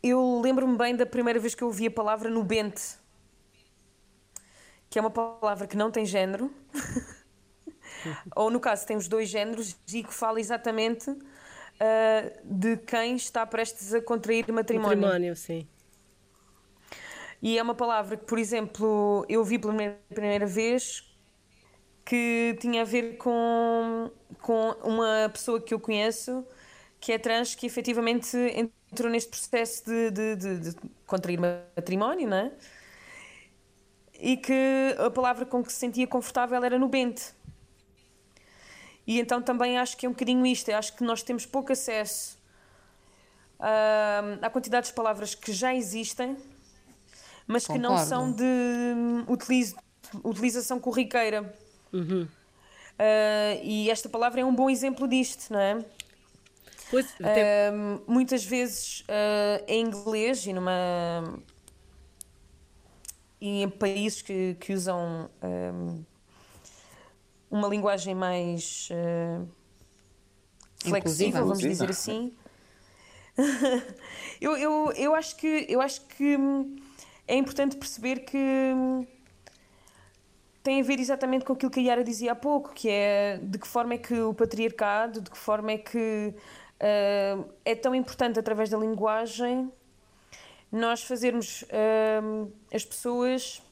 eu 0.02 0.40
lembro-me 0.42 0.76
bem 0.76 0.96
da 0.96 1.06
primeira 1.06 1.38
vez 1.38 1.54
que 1.54 1.62
eu 1.62 1.68
ouvi 1.68 1.86
a 1.86 1.90
palavra 1.90 2.28
nubente, 2.28 2.96
que 4.90 4.98
é 4.98 5.02
uma 5.02 5.10
palavra 5.10 5.66
que 5.66 5.76
não 5.76 5.90
tem 5.90 6.04
género. 6.04 6.50
Ou 8.34 8.50
no 8.50 8.58
caso, 8.58 8.86
temos 8.86 9.06
dois 9.06 9.28
géneros 9.28 9.76
e 9.92 10.02
que 10.02 10.12
fala 10.12 10.40
exatamente 10.40 11.08
uh, 11.10 11.18
de 12.44 12.76
quem 12.78 13.14
está 13.14 13.46
prestes 13.46 13.94
a 13.94 14.02
contrair 14.02 14.50
matrimónio. 14.52 15.00
Matrimónio, 15.00 15.36
sim. 15.36 15.66
E 17.40 17.58
é 17.58 17.62
uma 17.62 17.74
palavra 17.74 18.16
que, 18.16 18.24
por 18.24 18.38
exemplo, 18.38 19.24
eu 19.28 19.44
vi 19.44 19.58
pela 19.58 19.74
primeira 20.08 20.46
vez 20.46 21.08
que 22.04 22.56
tinha 22.60 22.82
a 22.82 22.84
ver 22.84 23.16
com, 23.16 24.10
com 24.40 24.70
uma 24.82 25.28
pessoa 25.32 25.60
que 25.60 25.72
eu 25.72 25.80
conheço 25.80 26.44
que 27.02 27.12
é 27.12 27.18
trans, 27.18 27.56
que 27.56 27.66
efetivamente 27.66 28.36
entrou 28.92 29.10
neste 29.10 29.30
processo 29.30 29.84
de, 29.86 30.10
de, 30.10 30.36
de, 30.36 30.58
de 30.58 30.76
contrair 31.06 31.40
matrimónio, 31.40 32.28
não 32.28 32.36
é? 32.36 32.52
E 34.20 34.36
que 34.36 34.94
a 34.98 35.10
palavra 35.10 35.46
com 35.46 35.64
que 35.64 35.72
se 35.72 35.78
sentia 35.78 36.06
confortável 36.06 36.62
era 36.62 36.78
nubente. 36.78 37.34
E 39.06 39.18
então 39.18 39.42
também 39.42 39.78
acho 39.78 39.96
que 39.96 40.06
é 40.06 40.08
um 40.08 40.12
bocadinho 40.12 40.46
isto. 40.46 40.70
Acho 40.70 40.94
que 40.94 41.02
nós 41.02 41.22
temos 41.22 41.44
pouco 41.44 41.72
acesso 41.72 42.38
uh, 43.58 44.38
à 44.42 44.50
quantidade 44.50 44.88
de 44.88 44.92
palavras 44.92 45.34
que 45.34 45.52
já 45.52 45.74
existem, 45.74 46.36
mas 47.46 47.66
Concordo. 47.66 47.88
que 47.88 47.94
não 47.94 47.98
são 47.98 48.30
de 48.30 48.44
utiliz, 49.26 49.74
utilização 50.22 50.78
corriqueira. 50.78 51.52
Uhum. 51.92 52.22
Uh, 52.22 53.60
e 53.64 53.90
esta 53.90 54.08
palavra 54.08 54.42
é 54.42 54.44
um 54.44 54.54
bom 54.54 54.70
exemplo 54.70 55.08
disto, 55.08 55.52
não 55.52 55.58
é? 55.58 55.84
Pois, 56.92 57.06
uh, 57.06 58.02
muitas 58.06 58.44
vezes 58.44 59.00
uh, 59.00 59.64
em 59.66 59.86
inglês 59.86 60.44
e 60.46 60.52
numa 60.52 61.24
e 63.40 63.62
em 63.62 63.68
países 63.70 64.20
que, 64.20 64.54
que 64.60 64.74
usam 64.74 65.30
um, 65.42 66.04
uma 67.50 67.66
linguagem 67.66 68.14
mais 68.14 68.90
uh, 68.92 69.48
flexível, 70.84 71.46
vamos 71.46 71.60
dizer 71.60 71.88
assim. 71.88 72.36
eu, 74.38 74.54
eu, 74.58 74.92
eu, 74.92 75.14
acho 75.14 75.34
que, 75.36 75.64
eu 75.70 75.80
acho 75.80 76.02
que 76.02 76.36
hum, 76.36 76.76
é 77.26 77.34
importante 77.34 77.74
perceber 77.78 78.20
que 78.20 78.36
hum, 78.36 79.06
tem 80.62 80.82
a 80.82 80.84
ver 80.84 81.00
exatamente 81.00 81.44
com 81.44 81.54
aquilo 81.54 81.70
que 81.72 81.80
a 81.80 81.82
Yara 81.82 82.04
dizia 82.04 82.32
há 82.32 82.36
pouco, 82.36 82.74
que 82.74 82.88
é 82.90 83.40
de 83.42 83.58
que 83.58 83.66
forma 83.66 83.94
é 83.94 83.98
que 83.98 84.20
o 84.20 84.34
patriarcado, 84.34 85.22
de 85.22 85.30
que 85.30 85.38
forma 85.38 85.72
é 85.72 85.78
que 85.78 86.34
uh, 86.82 87.48
é 87.64 87.74
tão 87.74 87.94
importante 87.94 88.38
através 88.38 88.68
da 88.68 88.76
linguagem 88.76 89.72
nós 90.70 91.02
fazermos 91.02 91.62
uh, 91.62 92.52
as 92.72 92.84
pessoas 92.84 93.62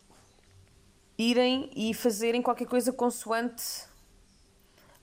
irem 1.19 1.71
e 1.75 1.93
fazerem 1.95 2.41
qualquer 2.41 2.67
coisa 2.67 2.93
consoante 2.93 3.89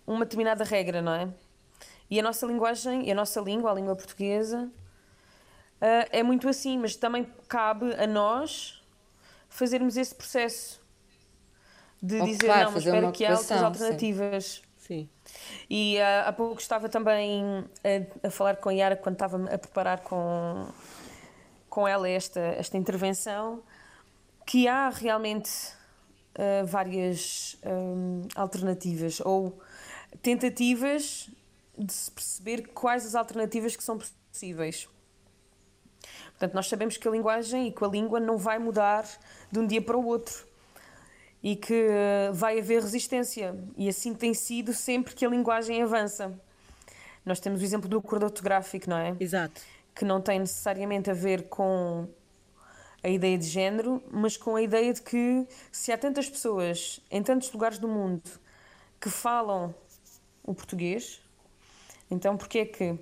uma 0.05 0.23
determinada 0.23 0.63
regra, 0.63 1.01
não 1.01 1.13
é? 1.13 1.27
E 2.09 2.19
a 2.19 2.23
nossa 2.23 2.45
linguagem, 2.45 3.05
e 3.05 3.11
a 3.11 3.15
nossa 3.15 3.41
língua, 3.41 3.71
a 3.71 3.73
língua 3.73 3.95
portuguesa, 3.95 4.71
uh, 5.81 6.07
é 6.09 6.23
muito 6.23 6.47
assim, 6.47 6.77
mas 6.77 6.95
também 6.95 7.27
cabe 7.47 7.93
a 7.95 8.07
nós 8.07 8.81
fazermos 9.49 9.97
esse 9.97 10.15
processo 10.15 10.81
de 12.01 12.21
dizer 12.21 12.45
claro, 12.45 12.65
não, 12.65 12.71
mas 12.73 12.85
espera 12.85 13.11
que 13.11 13.25
há 13.25 13.37
outras 13.37 13.63
alternativas. 13.63 14.61
Sim. 14.77 15.03
sim. 15.03 15.09
E 15.69 15.97
uh, 15.97 16.27
há 16.27 16.33
pouco 16.33 16.59
estava 16.59 16.89
também 16.89 17.43
a, 17.83 18.27
a, 18.27 18.31
falar 18.31 18.57
com 18.57 18.69
a 18.69 18.73
Yara 18.73 18.95
quando 18.95 19.15
estava 19.15 19.53
a 19.53 19.57
preparar 19.57 20.01
com, 20.01 20.67
com 21.69 21.87
ela 21.87 22.07
esta, 22.07 22.39
esta 22.39 22.77
intervenção, 22.77 23.61
que 24.45 24.67
há 24.67 24.89
realmente 24.89 25.49
uh, 26.35 26.65
várias 26.65 27.57
um, 27.65 28.27
alternativas 28.35 29.19
ou 29.19 29.59
tentativas 30.21 31.29
de 31.77 31.93
se 31.93 32.09
perceber 32.09 32.67
quais 32.73 33.05
as 33.05 33.13
alternativas 33.13 33.75
que 33.75 33.83
são 33.83 33.99
possíveis. 34.31 34.87
Portanto, 36.29 36.53
nós 36.53 36.67
sabemos 36.67 36.97
que 36.97 37.07
a 37.07 37.11
linguagem 37.11 37.67
e 37.67 37.71
que 37.71 37.83
a 37.83 37.87
língua 37.87 38.19
não 38.19 38.37
vai 38.37 38.57
mudar 38.57 39.05
de 39.51 39.59
um 39.59 39.67
dia 39.67 39.81
para 39.81 39.97
o 39.97 40.05
outro 40.05 40.46
e 41.47 41.55
que 41.55 41.87
vai 42.33 42.59
haver 42.59 42.81
resistência. 42.81 43.57
E 43.77 43.87
assim 43.87 44.13
tem 44.13 44.33
sido 44.33 44.73
sempre 44.73 45.15
que 45.15 45.25
a 45.25 45.29
linguagem 45.29 45.81
avança. 45.81 46.37
Nós 47.25 47.39
temos 47.39 47.61
o 47.61 47.63
exemplo 47.63 47.87
do 47.87 47.97
acordo 47.97 48.23
ortográfico, 48.23 48.89
não 48.89 48.97
é? 48.97 49.15
Exato. 49.17 49.61
Que 49.95 50.03
não 50.03 50.19
tem 50.19 50.39
necessariamente 50.39 51.09
a 51.09 51.13
ver 51.13 51.47
com 51.47 52.05
a 53.01 53.07
ideia 53.07 53.37
de 53.37 53.45
género, 53.45 54.03
mas 54.11 54.35
com 54.35 54.57
a 54.57 54.61
ideia 54.61 54.93
de 54.93 55.01
que 55.01 55.47
se 55.71 55.89
há 55.89 55.97
tantas 55.97 56.29
pessoas 56.29 56.99
em 57.09 57.23
tantos 57.23 57.49
lugares 57.53 57.77
do 57.77 57.87
mundo 57.87 58.21
que 58.99 59.09
falam 59.09 59.73
o 60.43 60.53
português, 60.53 61.21
então 62.11 62.35
porque 62.35 62.59
é 62.59 62.65
que 62.65 62.89
uh, 62.89 62.99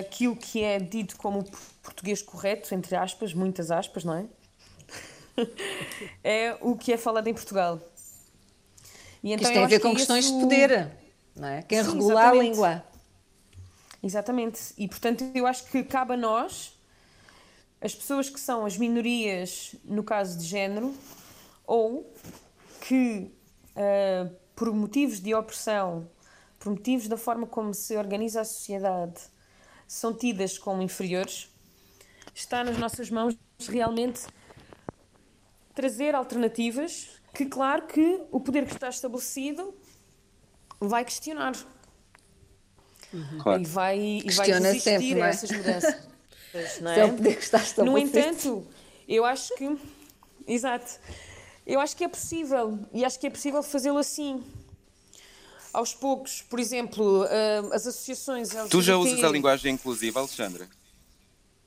aquilo 0.00 0.36
que 0.36 0.62
é 0.62 0.78
dito 0.78 1.16
como 1.16 1.50
português 1.82 2.20
correto, 2.20 2.74
entre 2.74 2.94
aspas, 2.94 3.32
muitas 3.32 3.70
aspas, 3.70 4.04
não 4.04 4.12
é? 4.12 4.26
é 6.22 6.56
o 6.60 6.76
que 6.76 6.92
é 6.92 6.96
falado 6.96 7.26
em 7.28 7.34
Portugal. 7.34 7.80
E 9.22 9.32
então 9.32 9.42
Isto 9.42 9.54
tem 9.54 9.64
a 9.64 9.66
ver 9.66 9.80
com 9.80 9.90
que 9.90 9.96
questões 9.96 10.24
isso... 10.24 10.34
de 10.34 10.40
poder, 10.40 10.90
não 11.34 11.48
é? 11.48 11.62
Quem 11.62 11.82
Sim, 11.82 11.92
regula 11.92 12.12
exatamente. 12.12 12.38
a 12.38 12.42
língua. 12.42 12.84
Exatamente. 14.02 14.60
E 14.78 14.88
portanto 14.88 15.24
eu 15.34 15.46
acho 15.46 15.64
que 15.66 15.82
cabe 15.82 16.14
a 16.14 16.16
nós 16.16 16.76
as 17.80 17.94
pessoas 17.94 18.30
que 18.30 18.40
são 18.40 18.64
as 18.64 18.76
minorias 18.76 19.74
no 19.84 20.02
caso 20.02 20.38
de 20.38 20.44
género 20.44 20.94
ou 21.66 22.12
que 22.80 23.30
uh, 23.76 24.34
por 24.54 24.72
motivos 24.72 25.20
de 25.20 25.34
opressão, 25.34 26.08
por 26.58 26.70
motivos 26.70 27.08
da 27.08 27.16
forma 27.16 27.46
como 27.46 27.74
se 27.74 27.96
organiza 27.96 28.40
a 28.40 28.44
sociedade, 28.44 29.20
são 29.86 30.14
tidas 30.14 30.56
como 30.58 30.82
inferiores, 30.82 31.48
está 32.34 32.64
nas 32.64 32.78
nossas 32.78 33.10
mãos 33.10 33.36
realmente 33.68 34.22
trazer 35.76 36.14
alternativas 36.14 37.06
que, 37.34 37.44
claro, 37.44 37.86
que 37.86 38.22
o 38.32 38.40
poder 38.40 38.64
que 38.66 38.72
está 38.72 38.88
estabelecido 38.88 39.74
vai 40.80 41.04
questionar. 41.04 41.54
Claro. 43.42 43.62
E 43.62 43.66
vai, 43.66 43.98
e 44.24 44.30
vai 44.32 44.48
resistir 44.48 44.80
sempre, 44.80 45.14
não 45.14 45.22
a 45.22 45.26
é? 45.26 45.30
essas 45.30 45.50
mudanças. 45.50 45.94
não 46.80 46.94
Se 46.94 47.00
é 47.00 47.02
é? 47.02 47.04
o 47.04 47.12
poder 47.14 47.36
que 47.36 47.42
está 47.44 47.58
No 47.58 47.64
estabelecido. 47.64 48.18
entanto, 48.18 48.66
eu 49.06 49.24
acho 49.24 49.54
que. 49.54 49.76
Exato. 50.48 50.98
Eu 51.66 51.78
acho 51.78 51.94
que 51.96 52.04
é 52.04 52.08
possível. 52.08 52.78
E 52.92 53.04
acho 53.04 53.20
que 53.20 53.26
é 53.26 53.30
possível 53.30 53.62
fazê-lo 53.62 53.98
assim. 53.98 54.42
Aos 55.72 55.92
poucos, 55.92 56.40
por 56.42 56.58
exemplo, 56.58 57.24
ah, 57.24 57.74
as 57.74 57.86
associações. 57.86 58.48
Tu 58.70 58.80
já 58.80 58.96
usas 58.96 59.22
a 59.22 59.28
linguagem 59.28 59.74
inclusiva, 59.74 60.20
Alexandra? 60.20 60.66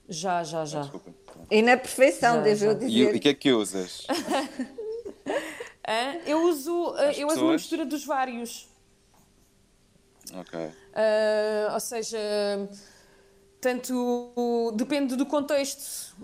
Já, 0.10 0.44
já, 0.44 0.66
já. 0.66 0.82
Desculpa. 0.82 1.12
E 1.51 1.62
na 1.62 1.78
perfeição, 1.78 2.38
Já, 2.38 2.42
devo 2.42 2.66
já. 2.66 2.74
dizer. 2.74 3.13
e 3.13 3.18
o 3.18 3.20
que 3.20 3.30
é 3.30 3.34
que 3.34 3.51
usas? 3.54 4.06
Eu 6.25 6.44
uso, 6.44 6.94
ah, 6.98 7.10
As 7.10 7.18
eu 7.18 7.28
uso 7.28 7.44
uma 7.44 7.54
mistura 7.54 7.84
dos 7.84 8.06
vários. 8.06 8.68
Ok. 10.36 10.60
Ah, 10.94 11.72
ou 11.74 11.80
seja, 11.80 12.20
tanto 13.60 14.72
depende 14.75 15.16
do 15.16 15.25
contexto. 15.25 16.16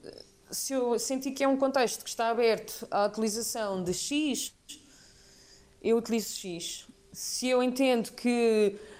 Se 0.51 0.74
eu 0.74 1.00
sentir 1.00 1.32
que 1.32 1.44
é 1.44 1.48
um 1.48 1.58
contexto 1.58 2.04
que 2.04 2.10
está 2.10 2.30
aberto 2.30 2.88
à 2.92 3.06
utilização 3.08 3.84
de 3.84 3.92
X, 3.92 4.54
eu 5.82 5.98
utilizo 5.98 6.36
X. 6.36 6.86
Se 7.12 7.48
eu 7.48 7.63
entendo 7.63 8.12
que 8.12 8.75
ah, 8.77 8.95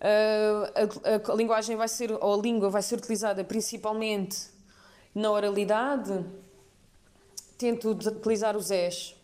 a, 0.00 1.30
a- 1.30 1.32
a 1.32 1.36
linguagem 1.36 1.76
vai 1.76 1.88
ser, 1.88 2.12
ou 2.12 2.34
a 2.34 2.42
língua 2.42 2.70
vai 2.70 2.82
ser 2.82 2.96
utilizada 2.96 3.42
principalmente 3.44 4.38
na 5.14 5.30
oralidade, 5.30 6.24
tento 7.56 7.90
utilizar 7.90 8.56
os 8.56 8.70
S. 8.70 9.14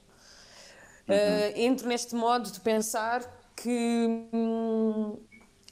Uh, 1.07 1.53
entro 1.57 1.87
neste 1.87 2.15
modo 2.15 2.51
de 2.51 2.61
pensar 2.61 3.23
que 3.55 4.27
hum, 4.33 5.19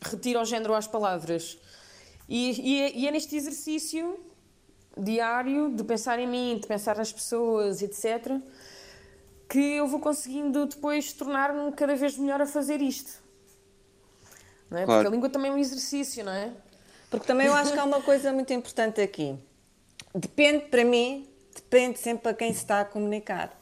retiro 0.03 0.41
o 0.41 0.45
género 0.45 0.75
às 0.75 0.87
palavras. 0.87 1.59
E, 2.29 2.61
e 2.61 2.81
é, 2.83 2.93
e 2.97 3.09
é 3.09 3.11
neste 3.11 3.35
exercício 3.37 4.21
diário 4.97 5.75
de 5.75 5.83
pensar 5.85 6.19
em 6.19 6.27
mim, 6.29 6.59
de 6.61 6.67
pensar 6.67 6.97
nas 6.97 7.11
pessoas, 7.13 7.81
etc., 7.83 8.39
que 9.49 9.59
eu 9.59 9.87
vou 9.87 10.01
conseguindo 10.01 10.67
depois 10.67 11.13
tornar-me 11.13 11.73
cada 11.73 11.95
vez 11.97 12.17
melhor 12.17 12.41
a 12.41 12.47
fazer 12.47 12.81
isto. 12.81 13.22
Não 14.73 14.79
é? 14.79 14.85
Claro. 14.87 15.01
Porque 15.01 15.07
a 15.07 15.11
língua 15.11 15.29
também 15.29 15.51
é 15.51 15.55
um 15.55 15.59
exercício, 15.59 16.25
não 16.25 16.33
é? 16.33 16.51
Porque 17.11 17.27
também 17.27 17.47
eu 17.47 17.55
acho 17.55 17.73
que 17.73 17.79
há 17.79 17.85
uma 17.85 18.01
coisa 18.01 18.33
muito 18.33 18.53
importante 18.55 19.03
aqui. 19.03 19.39
Depende, 20.15 20.65
para 20.65 20.83
mim, 20.83 21.29
depende 21.55 21.99
sempre 21.99 22.31
a 22.31 22.35
quem 22.35 22.51
se 22.55 22.61
está 22.61 22.81
a 22.81 22.85
comunicar. 22.85 23.53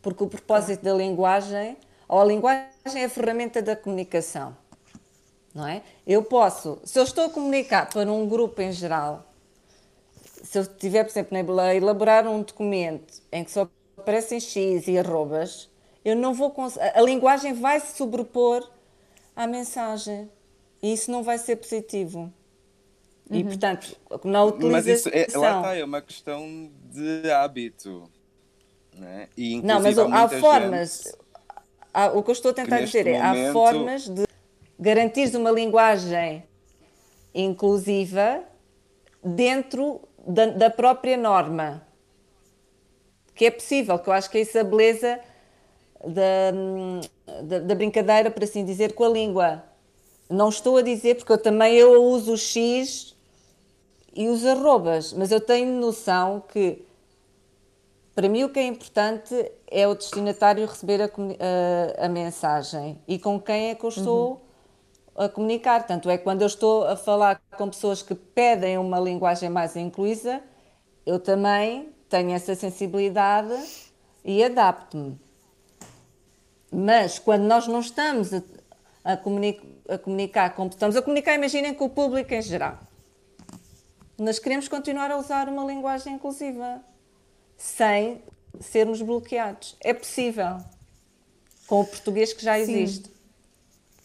Porque 0.00 0.24
o 0.24 0.26
propósito 0.26 0.82
da 0.82 0.94
linguagem, 0.94 1.76
ou 2.08 2.18
a 2.18 2.24
linguagem 2.24 2.70
é 2.96 3.04
a 3.04 3.08
ferramenta 3.10 3.60
da 3.60 3.76
comunicação. 3.76 4.56
Não 5.54 5.66
é? 5.66 5.82
Eu 6.06 6.22
posso, 6.22 6.80
se 6.82 6.98
eu 6.98 7.04
estou 7.04 7.26
a 7.26 7.30
comunicar 7.30 7.88
para 7.90 8.10
um 8.10 8.26
grupo 8.26 8.60
em 8.62 8.72
geral, 8.72 9.24
se 10.42 10.58
eu 10.58 10.62
estiver, 10.62 11.04
por 11.04 11.10
exemplo, 11.10 11.60
a 11.60 11.74
elaborar 11.74 12.26
um 12.26 12.42
documento 12.42 13.22
em 13.30 13.44
que 13.44 13.50
só 13.50 13.68
aparecem 13.98 14.40
X 14.40 14.88
e 14.88 14.98
arrobas, 14.98 15.68
eu 16.02 16.16
não 16.16 16.32
vou 16.32 16.54
a 16.94 17.00
linguagem 17.02 17.52
vai 17.52 17.78
se 17.80 17.96
sobrepor 17.96 18.66
à 19.36 19.46
mensagem. 19.46 20.30
E 20.84 20.92
isso 20.92 21.10
não 21.10 21.22
vai 21.22 21.38
ser 21.38 21.56
positivo. 21.56 22.30
E, 23.30 23.42
portanto, 23.42 23.96
na 24.22 24.44
utilização... 24.44 24.70
Mas 24.70 24.86
isso 24.86 25.08
é, 25.08 25.26
lá 25.38 25.56
está, 25.56 25.74
é 25.76 25.82
uma 25.82 26.02
questão 26.02 26.70
de 26.92 27.30
hábito. 27.30 28.10
Né? 28.94 29.28
E, 29.34 29.62
Não, 29.62 29.80
mas 29.80 29.98
há 29.98 30.28
formas. 30.28 31.02
gente- 31.04 31.16
há- 31.94 32.08
o 32.12 32.22
que 32.22 32.28
eu 32.28 32.32
estou 32.34 32.50
a 32.50 32.54
tentar 32.54 32.80
dizer 32.82 33.06
é: 33.06 33.18
há 33.18 33.50
formas 33.50 34.06
de 34.06 34.26
garantir 34.78 35.34
uma 35.34 35.50
linguagem 35.50 36.44
inclusiva 37.34 38.44
dentro 39.24 40.02
da, 40.18 40.44
da 40.46 40.68
própria 40.68 41.16
norma. 41.16 41.82
Que 43.34 43.46
é 43.46 43.50
possível, 43.50 43.98
que 43.98 44.08
eu 44.10 44.12
acho 44.12 44.28
que 44.30 44.36
é 44.36 44.42
isso 44.42 44.58
a 44.58 44.62
beleza 44.62 45.18
da, 46.06 47.40
da, 47.42 47.58
da 47.60 47.74
brincadeira, 47.74 48.30
por 48.30 48.44
assim 48.44 48.66
dizer, 48.66 48.92
com 48.92 49.04
a 49.04 49.08
língua. 49.08 49.64
Não 50.28 50.48
estou 50.48 50.76
a 50.76 50.82
dizer, 50.82 51.16
porque 51.16 51.32
eu 51.32 51.38
também 51.38 51.74
eu 51.74 52.02
uso 52.02 52.32
o 52.34 52.36
X 52.38 53.14
e 54.14 54.28
os 54.28 54.44
arrobas, 54.46 55.12
mas 55.12 55.30
eu 55.32 55.40
tenho 55.40 55.80
noção 55.80 56.42
que 56.52 56.84
para 58.14 58.28
mim, 58.28 58.44
o 58.44 58.48
que 58.48 58.60
é 58.60 58.66
importante 58.66 59.34
é 59.66 59.88
o 59.88 59.94
destinatário 59.94 60.64
receber 60.66 61.02
a, 61.02 61.06
a- 61.06 62.06
a 62.06 62.08
mensagem 62.08 62.98
e 63.08 63.18
com 63.18 63.40
quem 63.40 63.70
é 63.70 63.74
que 63.74 63.84
eu 63.84 63.88
estou 63.88 64.40
a 65.16 65.28
comunicar. 65.28 65.86
Tanto 65.86 66.10
é 66.10 66.18
que 66.18 66.24
quando 66.24 66.42
eu 66.42 66.46
estou 66.48 66.84
a 66.86 66.96
falar 66.96 67.40
com 67.56 67.68
pessoas 67.70 68.02
que 68.02 68.14
pedem 68.14 68.78
uma 68.78 69.00
linguagem 69.00 69.50
mais 69.50 69.76
incluída, 69.76 70.42
eu 71.06 71.20
também 71.20 71.90
tenho 72.08 72.32
essa 72.32 72.54
sensibilidade 72.54 73.54
e 74.24 74.44
adapto-me. 74.44 75.18
Mas 76.70 77.18
quando 77.18 77.42
nós 77.44 77.66
não 77.66 77.80
estamos 77.80 78.32
a, 78.34 78.42
a 79.04 79.16
comuni- 79.16 79.60
a 79.88 79.98
comunicar 79.98 80.54
com. 80.54 80.66
Estamos 80.66 80.96
a 80.96 81.02
comunicar, 81.02 81.34
imaginem, 81.34 81.74
com 81.74 81.84
o 81.84 81.90
público 81.90 82.32
em 82.32 82.40
geral. 82.42 82.78
Nós 84.18 84.38
queremos 84.38 84.66
continuar 84.68 85.10
a 85.10 85.16
usar 85.18 85.48
uma 85.48 85.64
linguagem 85.64 86.14
inclusiva 86.14 86.80
sem 87.56 88.22
sermos 88.60 89.02
bloqueados. 89.02 89.76
É 89.80 89.92
possível. 89.92 90.58
Com 91.66 91.80
o 91.80 91.84
português 91.86 92.32
que 92.32 92.42
já 92.44 92.54
Sim. 92.56 92.62
existe. 92.62 93.10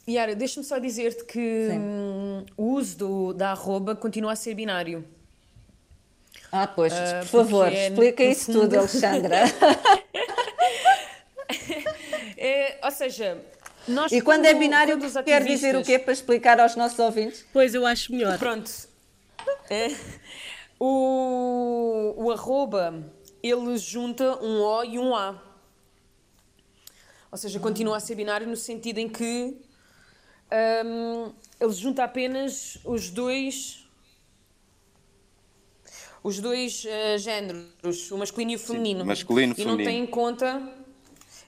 Yara, 0.07 0.33
deixa-me 0.35 0.65
só 0.65 0.79
dizer-te 0.79 1.23
que 1.25 1.67
Sim. 1.69 1.77
hum, 1.79 2.45
o 2.57 2.63
uso 2.73 2.97
do- 2.97 3.33
da 3.33 3.51
arroba 3.51 3.95
continua 3.95 4.31
a 4.31 4.35
ser 4.35 4.55
binário. 4.55 5.05
Ah, 6.51 6.65
pois, 6.65 6.91
Ah, 6.93 7.19
por 7.19 7.27
favor, 7.43 7.67
é, 7.71 7.89
explica 7.89 8.23
isso 8.23 8.45
fundo- 8.47 8.61
tudo, 8.61 8.79
Alexandra. 8.79 9.41
É, 12.37 12.79
ou 12.83 12.91
seja, 12.91 13.37
nós 13.89 14.11
e 14.11 14.21
quando 14.21 14.45
é 14.45 14.53
binário, 14.53 14.97
quando 14.97 15.05
os 15.07 15.13
quer 15.23 15.43
dizer 15.43 15.75
o 15.75 15.79
ativistas- 15.79 15.87
quê 15.87 15.99
para 15.99 16.13
explicar 16.13 16.59
aos 16.59 16.75
nossos 16.75 16.97
ouvintes? 16.99 17.45
Pois 17.51 17.73
eu 17.73 17.85
acho 17.85 18.11
melhor. 18.11 18.37
Pronto. 18.37 18.71
É, 19.69 19.87
o, 20.79 22.13
o 22.17 22.31
arroba, 22.31 23.11
ele 23.41 23.77
junta 23.77 24.37
um 24.43 24.61
O 24.61 24.83
e 24.83 24.97
um 24.99 25.15
A. 25.15 25.41
Ou 27.31 27.37
seja, 27.37 27.59
continua 27.59 27.97
a 27.97 27.99
ser 27.99 28.15
binário 28.15 28.47
no 28.47 28.55
sentido 28.55 28.97
em 28.97 29.07
que 29.07 29.55
hum, 30.85 31.31
ele 31.59 31.73
junta 31.73 32.03
apenas 32.03 32.77
os 32.83 33.09
dois 33.09 33.85
os 36.21 36.39
dois 36.39 36.83
eh, 36.85 37.17
géneros, 37.17 38.11
o 38.11 38.17
masculino 38.17 38.51
e 38.51 38.55
o 38.55 38.59
feminino. 38.59 39.05
masculino 39.05 39.53
e 39.57 39.61
e 39.61 39.65
não 39.65 39.71
feminino. 39.77 39.89
tem 39.89 40.03
em 40.03 40.05
conta 40.05 40.69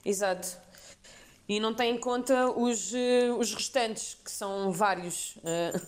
exato 0.04 0.56
e 1.56 1.60
não 1.60 1.74
tem 1.74 1.96
em 1.96 1.98
conta 1.98 2.50
os, 2.50 2.94
eh, 2.94 3.30
os 3.38 3.54
restantes 3.54 4.14
que 4.24 4.30
são 4.30 4.72
vários 4.72 5.36
eh. 5.44 5.80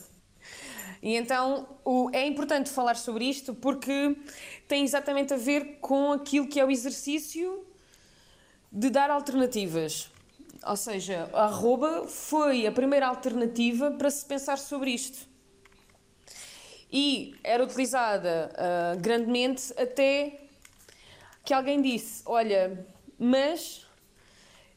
e 1.03 1.17
então 1.17 1.67
o, 1.85 2.11
é 2.13 2.27
importante 2.27 2.69
falar 2.69 2.97
sobre 2.97 3.25
isto 3.25 3.55
porque 3.55 4.17
tem 4.69 4.85
exatamente 4.85 5.33
a 5.33 5.39
ver 5.39 5.79
com 5.81 6.13
aquilo 6.13 6.47
que 6.47 6.61
é 6.61 6.65
o 6.65 6.71
exercício 6.71 7.67
de 8.71 8.91
dar 8.91 9.11
alternativas. 9.11 10.11
Ou 10.67 10.77
seja, 10.77 11.31
a 11.33 11.45
arroba 11.45 12.09
foi 12.09 12.67
a 12.67 12.73
primeira 12.73 13.07
alternativa 13.07 13.91
para 13.93 14.11
se 14.11 14.25
pensar 14.25 14.59
sobre 14.59 14.91
isto. 14.91 15.29
E 16.91 17.35
era 17.45 17.63
utilizada 17.63 18.51
ah, 18.57 18.97
grandemente 18.99 19.73
até 19.79 20.41
que 21.45 21.53
alguém 21.53 21.83
disse: 21.83 22.23
Olha, 22.25 22.87
mas 23.19 23.84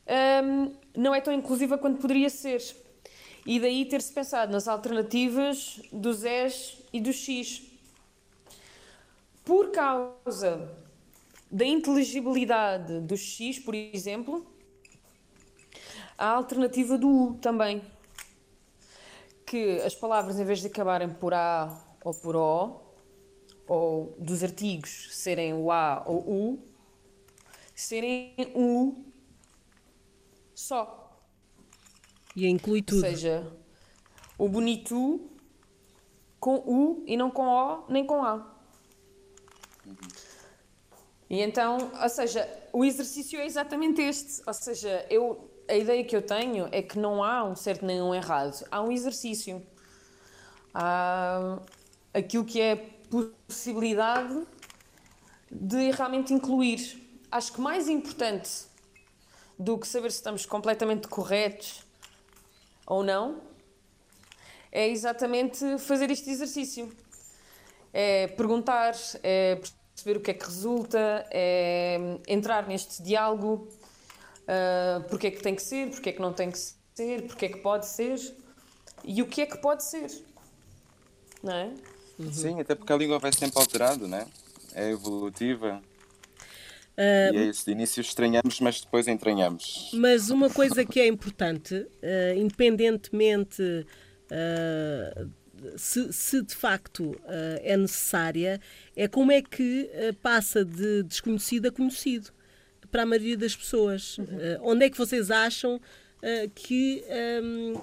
ahm, 0.07 0.71
não 0.95 1.13
é 1.13 1.21
tão 1.21 1.33
inclusiva 1.33 1.77
quanto 1.77 2.01
poderia 2.01 2.29
ser. 2.29 2.61
E 3.45 3.59
daí 3.59 3.85
ter-se 3.85 4.11
pensado 4.11 4.51
nas 4.51 4.67
alternativas 4.67 5.81
dos 5.91 6.23
S 6.23 6.77
e 6.91 6.99
do 6.99 7.13
X. 7.13 7.63
Por 9.45 9.71
causa 9.71 10.69
da 11.49 11.65
inteligibilidade 11.65 12.99
do 12.99 13.15
X, 13.15 13.59
por 13.59 13.73
exemplo, 13.73 14.45
a 16.17 16.27
alternativa 16.27 16.97
do 16.97 17.07
U 17.07 17.33
também. 17.35 17.81
Que 19.45 19.79
as 19.81 19.95
palavras, 19.95 20.37
em 20.39 20.43
vez 20.43 20.59
de 20.59 20.67
acabarem 20.67 21.09
por 21.09 21.33
A 21.33 21.81
ou 22.03 22.13
por 22.13 22.35
O, 22.35 22.81
ou 23.65 24.15
dos 24.19 24.43
artigos 24.43 25.07
serem 25.11 25.53
o 25.53 25.71
A 25.71 26.03
ou 26.05 26.19
U, 26.27 26.59
serem 27.73 28.33
U 28.53 29.05
só. 30.57 31.15
E 32.35 32.47
inclui 32.47 32.79
Ou 32.79 32.85
tudo. 32.85 33.01
seja, 33.01 33.47
o 34.39 34.49
bonito 34.49 35.29
com 36.39 36.55
U 36.55 37.03
e 37.05 37.15
não 37.15 37.29
com 37.29 37.47
O 37.47 37.85
nem 37.87 38.03
com 38.03 38.23
A. 38.23 38.55
E 41.29 41.41
então, 41.41 41.91
ou 42.01 42.09
seja, 42.09 42.49
o 42.73 42.83
exercício 42.83 43.39
é 43.39 43.45
exatamente 43.45 44.01
este. 44.01 44.41
Ou 44.47 44.53
seja, 44.53 45.05
eu 45.11 45.47
a 45.69 45.75
ideia 45.75 46.03
que 46.03 46.15
eu 46.15 46.21
tenho 46.23 46.67
é 46.71 46.81
que 46.81 46.97
não 46.97 47.23
há 47.23 47.43
um 47.43 47.55
certo 47.55 47.85
nem 47.85 48.01
um 48.01 48.15
errado, 48.15 48.65
há 48.71 48.81
um 48.81 48.91
exercício. 48.91 49.61
Há 50.73 51.59
aquilo 52.13 52.43
que 52.45 52.59
é 52.59 52.75
possibilidade 53.09 54.47
de 55.51 55.91
realmente 55.91 56.33
incluir. 56.33 57.03
Acho 57.31 57.53
que 57.53 57.61
mais 57.61 57.87
importante 57.87 58.67
do 59.57 59.77
que 59.77 59.87
saber 59.87 60.11
se 60.11 60.17
estamos 60.17 60.45
completamente 60.45 61.07
corretos 61.07 61.83
ou 62.85 63.03
não 63.03 63.47
é 64.71 64.87
exatamente 64.87 65.77
fazer 65.79 66.11
este 66.11 66.29
exercício. 66.29 66.91
É 67.93 68.27
perguntar, 68.27 68.93
é 69.23 69.59
perceber 69.95 70.19
o 70.19 70.21
que 70.21 70.31
é 70.31 70.33
que 70.33 70.45
resulta, 70.45 71.25
é 71.31 71.97
entrar 72.27 72.67
neste 72.67 73.01
diálogo, 73.01 73.67
uh, 74.43 75.03
porque 75.09 75.27
é 75.27 75.31
que 75.31 75.41
tem 75.41 75.55
que 75.55 75.63
ser, 75.63 75.89
porque 75.89 76.09
é 76.09 76.11
que 76.11 76.21
não 76.21 76.31
tem 76.31 76.51
que 76.51 76.59
ser, 76.59 77.23
porque 77.25 77.45
é 77.45 77.49
que 77.49 77.57
pode 77.57 77.87
ser 77.87 78.19
e 79.03 79.21
o 79.21 79.25
que 79.25 79.41
é 79.41 79.45
que 79.45 79.57
pode 79.57 79.83
ser. 79.83 80.11
Não 81.41 81.53
é? 81.53 81.73
Sim, 82.31 82.59
até 82.59 82.75
porque 82.75 82.91
a 82.91 82.97
língua 82.97 83.19
vai 83.19 83.31
sempre 83.31 83.59
alterando, 83.59 84.07
né? 84.07 84.27
É 84.73 84.91
evolutiva. 84.91 85.81
Uh, 86.97 87.33
e 87.33 87.37
é 87.37 87.45
isso, 87.45 87.63
de 87.63 87.71
início 87.71 88.01
estranhamos, 88.01 88.59
mas 88.59 88.81
depois 88.81 89.07
entranhamos. 89.07 89.91
Mas 89.93 90.31
uma 90.31 90.49
coisa 90.49 90.83
que 90.83 90.99
é 90.99 91.05
importante, 91.05 91.75
uh, 91.75 92.35
independentemente 92.35 93.61
uh, 93.61 95.31
se, 95.77 96.11
se, 96.11 96.41
de 96.41 96.55
facto 96.55 97.15
é 97.63 97.75
necessária, 97.75 98.59
é 98.95 99.07
como 99.07 99.31
é 99.31 99.41
que 99.41 99.89
passa 100.21 100.63
de 100.63 101.01
desconhecido 101.01 101.67
a 101.67 101.71
conhecido 101.71 102.29
para 102.91 103.01
a 103.01 103.05
maioria 103.07 103.35
das 103.35 103.55
pessoas. 103.55 104.19
Uhum. 104.19 104.25
onde 104.61 104.85
é 104.85 104.89
que 104.89 104.95
vocês 104.95 105.31
acham 105.31 105.81
que 106.53 107.03
um, 107.43 107.81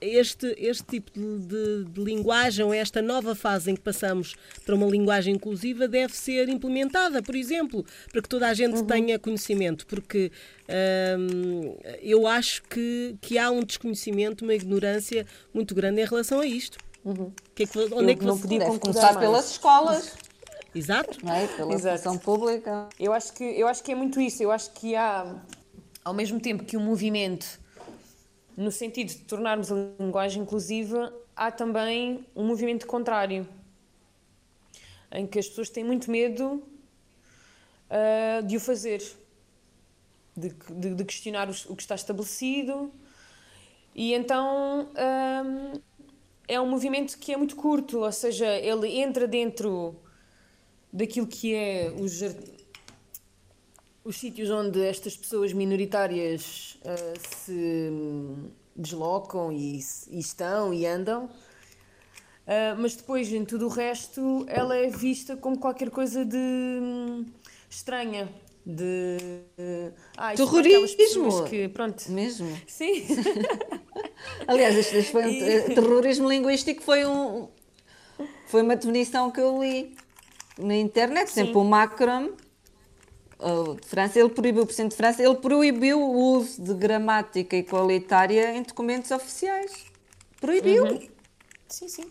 este, 0.00 0.54
este 0.58 0.84
tipo 0.84 1.10
de, 1.12 1.38
de, 1.38 1.84
de, 1.84 2.04
linguagem, 2.04 2.64
ou 2.64 2.74
esta 2.74 3.00
nova 3.00 3.34
fase 3.34 3.70
em 3.70 3.74
que 3.74 3.80
passamos 3.80 4.36
para 4.64 4.74
uma 4.74 4.86
linguagem 4.86 5.34
inclusiva, 5.34 5.88
deve 5.88 6.14
ser 6.14 6.48
implementada, 6.48 7.22
por 7.22 7.34
exemplo, 7.34 7.84
para 8.12 8.20
que 8.20 8.28
toda 8.28 8.46
a 8.46 8.52
gente 8.52 8.80
uhum. 8.80 8.86
tenha 8.86 9.18
conhecimento, 9.18 9.86
porque 9.86 10.30
hum, 11.18 11.76
eu 12.02 12.26
acho 12.26 12.62
que, 12.64 13.16
que 13.22 13.38
há 13.38 13.50
um 13.50 13.62
desconhecimento, 13.62 14.44
uma 14.44 14.54
ignorância 14.54 15.26
muito 15.54 15.74
grande 15.74 16.02
em 16.02 16.04
relação 16.04 16.40
a 16.40 16.46
isto. 16.46 16.76
Uhum. 17.04 17.32
Que 17.54 17.62
é 17.62 17.66
que, 17.66 17.78
onde 17.78 17.94
eu 17.94 18.08
é 18.10 18.14
que 18.14 18.24
não 18.24 18.38
podia 18.38 18.60
começar 18.60 19.14
mais. 19.14 19.16
pelas 19.16 19.50
escolas. 19.52 20.14
Exato. 20.74 21.18
É? 21.26 21.46
Pela 21.46 21.72
Exato. 21.72 21.94
educação 21.94 22.18
pública. 22.18 22.88
Eu 23.00 23.14
acho, 23.14 23.32
que, 23.32 23.44
eu 23.44 23.66
acho 23.66 23.82
que 23.82 23.92
é 23.92 23.94
muito 23.94 24.20
isso. 24.20 24.42
Eu 24.42 24.52
acho 24.52 24.70
que 24.72 24.94
há, 24.94 25.34
ao 26.04 26.12
mesmo 26.12 26.38
tempo 26.38 26.64
que 26.64 26.76
o 26.76 26.80
movimento 26.80 27.58
no 28.58 28.72
sentido 28.72 29.10
de 29.10 29.18
tornarmos 29.18 29.70
a 29.70 29.76
linguagem 30.00 30.42
inclusiva, 30.42 31.14
há 31.36 31.48
também 31.48 32.26
um 32.34 32.44
movimento 32.44 32.88
contrário, 32.88 33.46
em 35.12 35.28
que 35.28 35.38
as 35.38 35.46
pessoas 35.46 35.70
têm 35.70 35.84
muito 35.84 36.10
medo 36.10 36.60
uh, 37.88 38.44
de 38.44 38.56
o 38.56 38.60
fazer, 38.60 39.00
de, 40.36 40.48
de, 40.70 40.92
de 40.92 41.04
questionar 41.04 41.48
o 41.68 41.76
que 41.76 41.82
está 41.82 41.94
estabelecido, 41.94 42.92
e 43.94 44.12
então 44.12 44.90
um, 44.90 45.80
é 46.48 46.60
um 46.60 46.68
movimento 46.68 47.16
que 47.16 47.32
é 47.32 47.36
muito 47.36 47.54
curto, 47.54 48.00
ou 48.00 48.10
seja, 48.10 48.56
ele 48.56 48.88
entra 48.98 49.28
dentro 49.28 49.94
daquilo 50.92 51.28
que 51.28 51.54
é 51.54 51.92
os, 51.96 52.22
os 54.08 54.18
sítios 54.18 54.48
onde 54.48 54.82
estas 54.82 55.14
pessoas 55.14 55.52
minoritárias 55.52 56.78
uh, 56.82 57.36
se 57.44 57.92
deslocam 58.74 59.52
e, 59.52 59.78
e, 60.10 60.18
estão 60.18 60.72
e 60.72 60.86
andam, 60.86 61.26
uh, 61.26 61.30
mas 62.78 62.96
depois 62.96 63.30
em 63.30 63.44
tudo 63.44 63.66
o 63.66 63.68
resto 63.68 64.46
ela 64.48 64.74
é 64.74 64.88
vista 64.88 65.36
como 65.36 65.58
qualquer 65.58 65.90
coisa 65.90 66.24
de 66.24 66.38
hum, 66.38 67.26
estranha. 67.68 68.30
De 68.64 69.18
uh, 69.58 69.92
ah, 70.16 70.34
terrorismo! 70.34 71.44
que, 71.44 71.68
pronto. 71.68 72.10
mesmo? 72.10 72.48
Sim. 72.66 73.04
Aliás 74.46 74.74
este, 74.74 75.02
foi 75.04 75.24
um, 75.24 75.28
e... 75.70 75.74
terrorismo 75.74 76.28
linguístico 76.28 76.82
foi 76.82 77.04
um 77.04 77.48
foi 78.46 78.62
uma 78.62 78.76
definição 78.76 79.30
que 79.30 79.40
eu 79.40 79.62
li 79.62 79.94
na 80.58 80.76
internet. 80.76 81.30
Sempre 81.30 81.56
o 81.56 81.64
Macron 81.64 82.30
de 83.80 83.86
França, 83.86 84.18
ele 84.18 84.30
proibiu, 84.30 84.62
o 84.62 84.66
Presidente 84.66 84.90
de 84.90 84.96
França, 84.96 85.22
ele 85.22 85.36
proibiu 85.36 86.00
o 86.00 86.36
uso 86.36 86.60
de 86.60 86.74
gramática 86.74 87.56
igualitária 87.56 88.56
em 88.56 88.62
documentos 88.62 89.10
oficiais. 89.10 89.86
Proibiu. 90.40 90.84
Uhum. 90.84 91.08
Sim, 91.68 91.88
sim. 91.88 92.04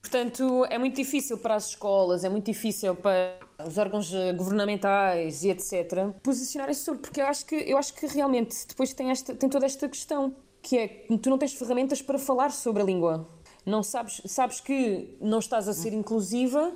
Portanto, 0.00 0.66
é 0.68 0.76
muito 0.76 0.96
difícil 0.96 1.38
para 1.38 1.54
as 1.54 1.68
escolas, 1.70 2.24
é 2.24 2.28
muito 2.28 2.44
difícil 2.44 2.94
para 2.94 3.38
os 3.66 3.78
órgãos 3.78 4.12
governamentais 4.36 5.42
e 5.42 5.48
etc. 5.48 6.10
posicionarem-se 6.22 6.82
sobre, 6.82 7.00
porque 7.00 7.22
eu 7.22 7.26
acho 7.26 7.46
que, 7.46 7.54
eu 7.54 7.78
acho 7.78 7.94
que 7.94 8.06
realmente 8.06 8.66
depois 8.68 8.92
tem, 8.92 9.10
esta, 9.10 9.34
tem 9.34 9.48
toda 9.48 9.64
esta 9.64 9.88
questão, 9.88 10.36
que 10.60 10.76
é 10.76 10.88
que 10.88 11.18
tu 11.18 11.30
não 11.30 11.38
tens 11.38 11.54
ferramentas 11.54 12.02
para 12.02 12.18
falar 12.18 12.52
sobre 12.52 12.82
a 12.82 12.84
língua. 12.84 13.26
Não 13.64 13.82
sabes, 13.82 14.20
sabes 14.26 14.60
que 14.60 15.16
não 15.20 15.38
estás 15.38 15.68
a 15.68 15.72
ser 15.72 15.94
inclusiva, 15.94 16.72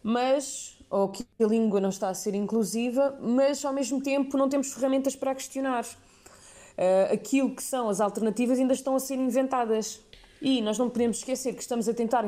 mas 0.00 0.75
ou 0.90 1.08
que 1.08 1.26
a 1.40 1.46
língua 1.46 1.80
não 1.80 1.88
está 1.88 2.08
a 2.08 2.14
ser 2.14 2.34
inclusiva, 2.34 3.18
mas 3.20 3.64
ao 3.64 3.72
mesmo 3.72 4.00
tempo 4.00 4.36
não 4.36 4.48
temos 4.48 4.72
ferramentas 4.72 5.16
para 5.16 5.34
questionar. 5.34 5.84
Uh, 5.84 7.12
aquilo 7.12 7.54
que 7.54 7.62
são 7.62 7.88
as 7.88 8.00
alternativas 8.00 8.58
ainda 8.58 8.74
estão 8.74 8.94
a 8.94 9.00
ser 9.00 9.16
inventadas. 9.16 10.00
E 10.40 10.60
nós 10.60 10.78
não 10.78 10.90
podemos 10.90 11.18
esquecer 11.18 11.54
que 11.54 11.62
estamos 11.62 11.88
a 11.88 11.94
tentar 11.94 12.24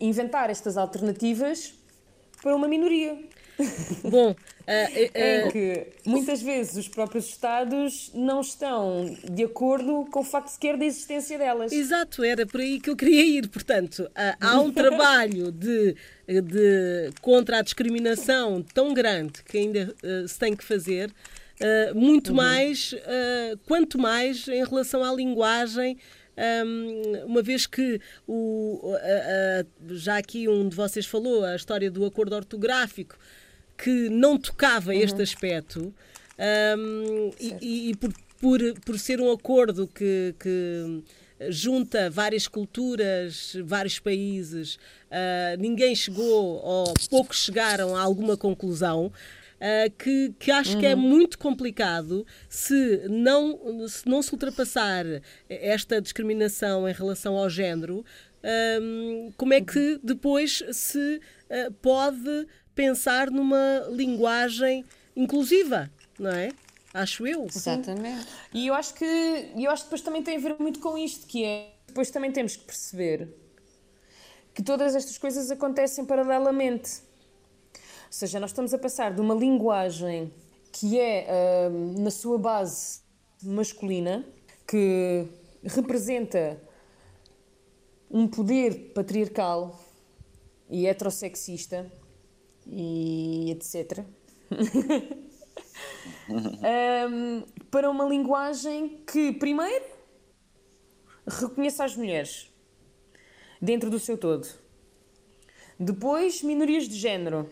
inventar 0.00 0.50
estas 0.50 0.76
alternativas 0.76 1.74
para 2.42 2.56
uma 2.56 2.66
minoria. 2.66 3.28
Bom, 4.02 4.30
uh, 4.30 4.34
uh, 4.34 5.48
em 5.48 5.50
que 5.50 5.86
muitas 6.06 6.42
vezes 6.42 6.76
os 6.76 6.88
próprios 6.88 7.26
Estados 7.26 8.10
não 8.14 8.40
estão 8.40 9.16
de 9.30 9.44
acordo 9.44 10.06
com 10.10 10.20
o 10.20 10.24
facto 10.24 10.48
sequer 10.48 10.76
da 10.76 10.84
existência 10.84 11.38
delas. 11.38 11.72
Exato, 11.72 12.24
era 12.24 12.46
por 12.46 12.60
aí 12.60 12.80
que 12.80 12.90
eu 12.90 12.96
queria 12.96 13.24
ir. 13.24 13.48
Portanto, 13.48 14.00
uh, 14.00 14.36
há 14.40 14.60
um 14.60 14.72
trabalho 14.72 15.52
de, 15.52 15.94
de 16.26 17.10
contra 17.20 17.58
a 17.58 17.62
discriminação 17.62 18.62
tão 18.74 18.94
grande 18.94 19.42
que 19.44 19.58
ainda 19.58 19.94
se 20.26 20.38
tem 20.38 20.56
que 20.56 20.64
fazer. 20.64 21.12
muito 21.94 22.30
uhum. 22.30 22.36
mais, 22.36 22.94
quanto 23.66 23.98
mais 23.98 24.48
em 24.48 24.64
relação 24.64 25.04
à 25.04 25.12
linguagem, 25.12 25.96
um, 26.66 27.26
uma 27.26 27.42
vez 27.42 27.66
que 27.66 28.00
o, 28.26 28.94
já 29.90 30.16
aqui 30.16 30.48
um 30.48 30.68
de 30.68 30.74
vocês 30.74 31.06
falou 31.06 31.44
a 31.44 31.54
história 31.54 31.90
do 31.90 32.04
acordo 32.04 32.34
ortográfico 32.34 33.16
que 33.76 34.08
não 34.08 34.38
tocava 34.38 34.92
uhum. 34.92 34.98
este 34.98 35.22
aspecto 35.22 35.92
um, 36.78 37.30
e, 37.40 37.90
e, 37.90 37.96
por, 37.96 38.12
por, 38.40 38.80
por 38.84 38.98
ser 38.98 39.20
um 39.20 39.30
acordo 39.30 39.86
que, 39.86 40.34
que 40.38 41.02
junta 41.48 42.10
várias 42.10 42.46
culturas, 42.48 43.56
vários 43.64 43.98
países, 43.98 44.76
uh, 44.76 45.58
ninguém 45.58 45.94
chegou, 45.94 46.60
ou 46.62 46.94
poucos 47.10 47.44
chegaram 47.44 47.96
a 47.96 48.00
alguma 48.00 48.36
conclusão. 48.36 49.12
Uh, 49.62 49.88
que, 49.96 50.34
que 50.40 50.50
acho 50.50 50.74
uhum. 50.74 50.80
que 50.80 50.86
é 50.86 50.94
uhum. 50.96 51.00
muito 51.00 51.38
complicado 51.38 52.26
se 52.48 53.02
não, 53.08 53.86
se 53.88 54.08
não 54.08 54.20
se 54.20 54.32
ultrapassar 54.32 55.04
esta 55.48 56.00
discriminação 56.00 56.88
em 56.88 56.92
relação 56.92 57.36
ao 57.36 57.48
género, 57.48 58.04
um, 58.82 59.32
como 59.36 59.54
é 59.54 59.60
que 59.60 60.00
depois 60.02 60.64
se 60.72 61.20
uh, 61.48 61.72
pode 61.80 62.46
pensar 62.74 63.30
numa 63.30 63.86
linguagem 63.90 64.84
inclusiva, 65.16 65.90
não 66.18 66.30
é? 66.30 66.50
Acho 66.94 67.26
eu. 67.26 67.46
Exatamente. 67.46 68.26
E 68.52 68.66
eu 68.66 68.74
acho 68.74 68.94
que 68.94 69.04
eu 69.04 69.70
acho 69.70 69.84
que 69.84 69.88
depois 69.88 70.02
também 70.02 70.22
tem 70.22 70.36
a 70.36 70.40
ver 70.40 70.56
muito 70.58 70.78
com 70.80 70.98
isto, 70.98 71.26
que 71.26 71.44
é 71.44 71.72
depois 71.86 72.10
também 72.10 72.30
temos 72.30 72.56
que 72.56 72.64
perceber 72.64 73.28
que 74.54 74.62
todas 74.62 74.94
estas 74.94 75.16
coisas 75.16 75.50
acontecem 75.50 76.04
paralelamente. 76.04 77.00
Ou 77.74 78.12
seja, 78.12 78.38
nós 78.38 78.50
estamos 78.50 78.74
a 78.74 78.78
passar 78.78 79.14
de 79.14 79.20
uma 79.20 79.34
linguagem 79.34 80.32
que 80.70 80.98
é, 80.98 81.68
hum, 81.70 82.02
na 82.02 82.10
sua 82.10 82.38
base, 82.38 83.00
masculina, 83.42 84.24
que 84.66 85.26
representa 85.64 86.60
um 88.10 88.26
poder 88.28 88.92
patriarcal 88.94 89.80
e 90.68 90.86
heterossexista, 90.86 91.90
e 92.66 93.50
etc. 93.50 94.04
um, 96.28 97.42
para 97.70 97.90
uma 97.90 98.04
linguagem 98.04 99.02
que, 99.06 99.32
primeiro, 99.32 99.84
reconheça 101.26 101.84
as 101.84 101.96
mulheres 101.96 102.50
dentro 103.60 103.90
do 103.90 103.98
seu 103.98 104.18
todo. 104.18 104.46
Depois, 105.78 106.42
minorias 106.42 106.88
de 106.88 106.96
género. 106.96 107.48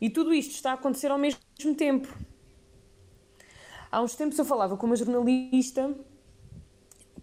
E 0.00 0.10
tudo 0.10 0.34
isto 0.34 0.52
está 0.52 0.72
a 0.72 0.74
acontecer 0.74 1.10
ao 1.10 1.18
mesmo 1.18 1.40
tempo. 1.76 2.08
Há 3.90 4.02
uns 4.02 4.14
tempos 4.14 4.38
eu 4.38 4.44
falava 4.44 4.76
com 4.76 4.86
uma 4.86 4.96
jornalista 4.96 5.94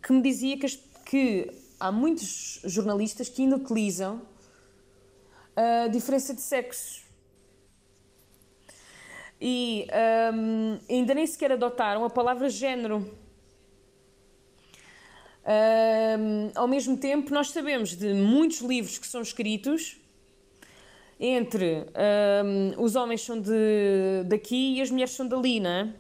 que 0.02 0.12
me 0.12 0.22
dizia 0.22 0.58
que, 0.58 0.68
que 1.06 1.52
há 1.80 1.92
muitos 1.92 2.62
jornalistas 2.64 3.30
que 3.30 3.44
ainda 3.44 3.58
utilizam 3.58 4.22
a 5.56 5.88
diferença 5.88 6.34
de 6.34 6.42
sexos. 6.42 7.04
E 9.40 9.88
um, 10.34 10.80
ainda 10.90 11.14
nem 11.14 11.28
sequer 11.28 11.52
adotaram 11.52 12.06
a 12.06 12.10
palavra 12.10 12.50
género. 12.50 13.14
Um, 15.46 16.52
ao 16.56 16.68
mesmo 16.68 16.96
tempo, 16.98 17.34
nós 17.34 17.50
sabemos 17.50 17.96
de 17.96 18.14
muitos 18.14 18.60
livros 18.62 18.98
que 18.98 19.06
são 19.06 19.22
escritos 19.22 20.00
entre 21.20 21.86
um, 22.46 22.82
os 22.82 22.96
homens 22.96 23.22
são 23.22 23.40
de, 23.40 24.24
daqui 24.26 24.78
e 24.78 24.82
as 24.82 24.90
mulheres 24.90 25.14
são 25.14 25.28
dali, 25.28 25.60
não 25.60 25.70
é? 25.70 25.94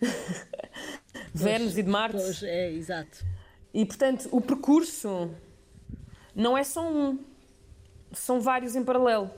Vênus 1.34 1.76
e 1.76 1.82
de 1.82 1.90
Marte. 1.90 2.16
Pois, 2.16 2.42
é, 2.42 2.72
exato. 2.72 3.24
E 3.72 3.84
portanto, 3.84 4.28
o 4.32 4.40
percurso 4.40 5.30
não 6.34 6.56
é 6.56 6.64
só 6.64 6.88
um, 6.88 7.18
são 8.12 8.40
vários 8.40 8.74
em 8.76 8.84
paralelo. 8.84 9.30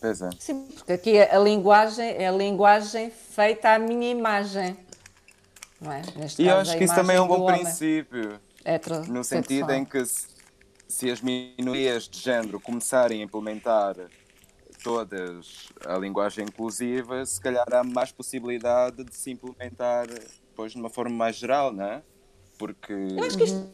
Pois 0.00 0.20
é. 0.20 0.30
Sim, 0.38 0.66
porque 0.74 0.92
aqui 0.92 1.18
a 1.20 1.38
linguagem 1.38 2.08
é 2.10 2.26
a 2.28 2.32
linguagem 2.32 3.10
feita 3.10 3.74
à 3.74 3.78
minha 3.78 4.10
imagem. 4.10 4.76
Não 5.80 5.92
é? 5.92 6.02
Neste 6.16 6.42
E 6.42 6.46
eu 6.46 6.50
caso, 6.56 6.60
acho 6.62 6.72
a 6.72 6.78
que 6.78 6.84
isso 6.84 6.94
também 6.94 7.16
é 7.16 7.20
um 7.20 7.26
bom 7.28 7.46
princípio. 7.46 8.40
Hetero- 8.64 9.06
No 9.06 9.22
sentido 9.24 9.70
em 9.72 9.84
que 9.84 10.04
se, 10.04 10.26
se 10.88 11.10
as 11.10 11.20
minorias 11.20 12.08
de 12.08 12.18
género 12.18 12.60
começarem 12.60 13.20
a 13.20 13.24
implementar 13.24 13.96
todas 14.82 15.68
a 15.86 15.96
linguagem 15.96 16.44
inclusiva, 16.46 17.24
se 17.24 17.40
calhar 17.40 17.64
há 17.72 17.84
mais 17.84 18.10
possibilidade 18.10 19.04
de 19.04 19.14
se 19.14 19.30
implementar 19.30 20.06
depois 20.08 20.72
de 20.72 20.78
uma 20.78 20.90
forma 20.90 21.14
mais 21.14 21.36
geral, 21.36 21.72
não 21.72 21.84
é? 21.84 22.02
Porque 22.58 22.92
Eu 22.92 23.24
acho 23.24 23.36
que 23.38 23.44
isto 23.44 23.68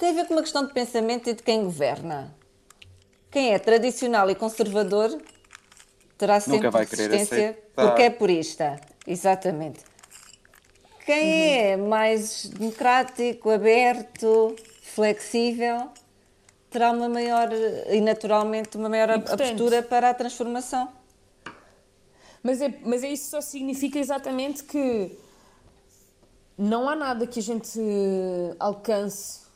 tem 0.00 0.08
a 0.08 0.12
ver 0.14 0.26
com 0.26 0.32
uma 0.32 0.40
questão 0.40 0.66
de 0.66 0.72
pensamento 0.72 1.28
e 1.28 1.34
de 1.34 1.42
quem 1.42 1.62
governa. 1.62 2.34
Quem 3.30 3.52
é 3.52 3.58
tradicional 3.58 4.30
e 4.30 4.34
conservador 4.34 5.20
terá 6.16 6.40
sempre 6.40 6.70
vai 6.70 6.86
querer 6.86 7.10
resistência 7.10 7.50
aceitar. 7.50 7.86
porque 7.86 8.02
é 8.02 8.10
purista. 8.10 8.80
Exatamente. 9.06 9.80
Quem 11.04 11.58
é 11.58 11.76
mais 11.76 12.46
democrático, 12.46 13.50
aberto, 13.50 14.56
flexível, 14.80 15.90
terá 16.70 16.92
uma 16.92 17.08
maior 17.08 17.50
e 17.90 18.00
naturalmente 18.00 18.78
uma 18.78 18.88
maior 18.88 19.10
abertura 19.10 19.82
para 19.82 20.08
a 20.08 20.14
transformação. 20.14 20.90
Mas, 22.42 22.62
é, 22.62 22.72
mas 22.82 23.04
é 23.04 23.12
isso 23.12 23.28
só 23.28 23.42
significa 23.42 23.98
exatamente 23.98 24.64
que 24.64 25.18
não 26.56 26.88
há 26.88 26.96
nada 26.96 27.26
que 27.26 27.38
a 27.38 27.42
gente 27.42 27.78
alcance 28.58 29.49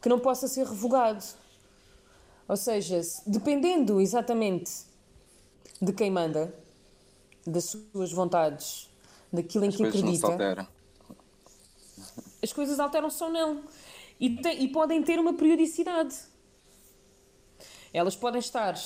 que 0.00 0.08
não 0.08 0.18
possa 0.18 0.48
ser 0.48 0.66
revogado. 0.66 1.24
Ou 2.48 2.56
seja, 2.56 3.02
se- 3.02 3.28
dependendo 3.30 4.00
exatamente 4.00 4.72
de 5.80 5.92
quem 5.92 6.10
manda, 6.10 6.52
das 7.46 7.64
suas 7.64 8.12
vontades, 8.12 8.90
daquilo 9.32 9.64
em 9.64 9.68
as 9.68 9.76
que 9.76 9.84
acredita, 9.84 10.26
alteram. 10.26 10.66
as 12.42 12.52
coisas 12.52 12.78
alteram-se 12.80 13.22
ou 13.22 13.30
não. 13.30 13.62
E, 14.18 14.36
tem- 14.36 14.62
e 14.62 14.68
podem 14.68 15.02
ter 15.02 15.18
uma 15.18 15.32
periodicidade. 15.34 16.14
Elas 17.92 18.14
podem 18.14 18.38
estar 18.38 18.76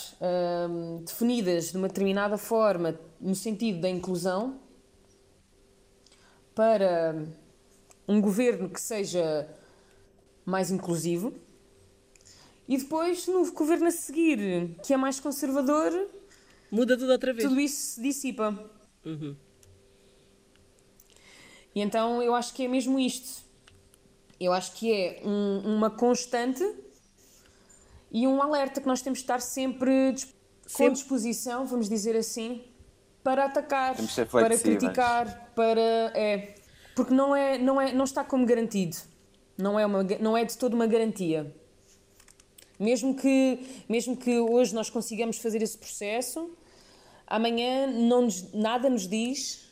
hum, 0.71 1.03
definidas 1.05 1.71
de 1.73 1.77
uma 1.77 1.89
determinada 1.89 2.39
forma, 2.39 2.99
no 3.21 3.35
sentido 3.35 3.81
da 3.81 3.89
inclusão, 3.89 4.59
para 6.55 7.15
um 8.07 8.21
governo 8.21 8.69
que 8.71 8.81
seja 8.81 9.49
mais 10.45 10.71
inclusivo, 10.71 11.33
e 12.69 12.77
depois, 12.79 13.27
no 13.27 13.51
governo 13.53 13.87
a 13.87 13.91
seguir, 13.91 14.77
que 14.83 14.93
é 14.95 14.97
mais 14.97 15.21
conservador, 15.21 15.93
Muda 16.71 16.97
tudo 16.97 17.13
outra 17.13 17.33
vez. 17.33 17.47
tudo 17.49 17.61
isso 17.61 17.95
se 17.95 18.03
dissipa. 18.03 18.71
E 21.75 21.81
então 21.81 22.23
eu 22.23 22.35
acho 22.35 22.55
que 22.55 22.65
é 22.65 22.69
mesmo 22.69 22.99
isto. 22.99 23.43
Eu 24.41 24.53
acho 24.53 24.73
que 24.75 24.93
é 24.93 25.23
um- 25.25 25.77
uma 25.77 25.91
constante 25.91 26.65
e 28.11 28.27
um 28.27 28.41
alerta 28.43 28.81
que 28.81 28.87
nós 28.87 29.03
temos 29.03 29.19
de 29.19 29.25
estar 29.25 29.41
sempre, 29.41 30.13
dis- 30.13 30.25
com 30.65 30.69
Sempre. 30.71 30.95
disposição, 30.95 31.67
vamos 31.67 31.89
dizer 31.89 32.17
assim, 32.17 32.65
para 33.23 33.45
atacar, 33.45 33.97
para 34.31 34.57
criticar, 34.59 35.53
para 35.55 35.81
é, 36.15 36.55
porque 36.97 37.13
não 37.13 37.35
é, 37.37 37.59
não 37.59 37.81
é, 37.81 37.93
não 37.93 38.05
está 38.05 38.25
como 38.25 38.47
garantido. 38.47 38.97
Não 39.57 39.79
é 39.79 39.87
uma, 39.87 40.03
não 40.21 40.37
é 40.37 40.45
de 40.45 40.57
toda 40.59 40.75
uma 40.75 40.87
garantia. 40.87 41.55
Mesmo 42.79 43.15
que, 43.15 43.85
mesmo 43.89 44.17
que 44.17 44.39
hoje 44.39 44.75
nós 44.75 44.91
consigamos 44.91 45.39
fazer 45.39 45.63
esse 45.63 45.79
processo, 45.79 46.51
amanhã 47.27 47.87
não 47.87 48.23
nos- 48.23 48.53
nada 48.53 48.91
nos 48.91 49.07
diz 49.07 49.69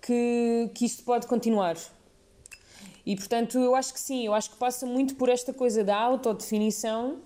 que, 0.00 0.70
que 0.74 0.86
isto 0.86 1.02
pode 1.04 1.26
continuar. 1.26 1.76
E 3.04 3.14
portanto, 3.14 3.58
eu 3.58 3.74
acho 3.74 3.92
que 3.92 4.00
sim, 4.00 4.24
eu 4.26 4.32
acho 4.34 4.50
que 4.50 4.56
passa 4.56 4.86
muito 4.86 5.14
por 5.16 5.28
esta 5.28 5.52
coisa 5.52 5.84
da 5.84 5.96
autodefinição, 5.96 7.20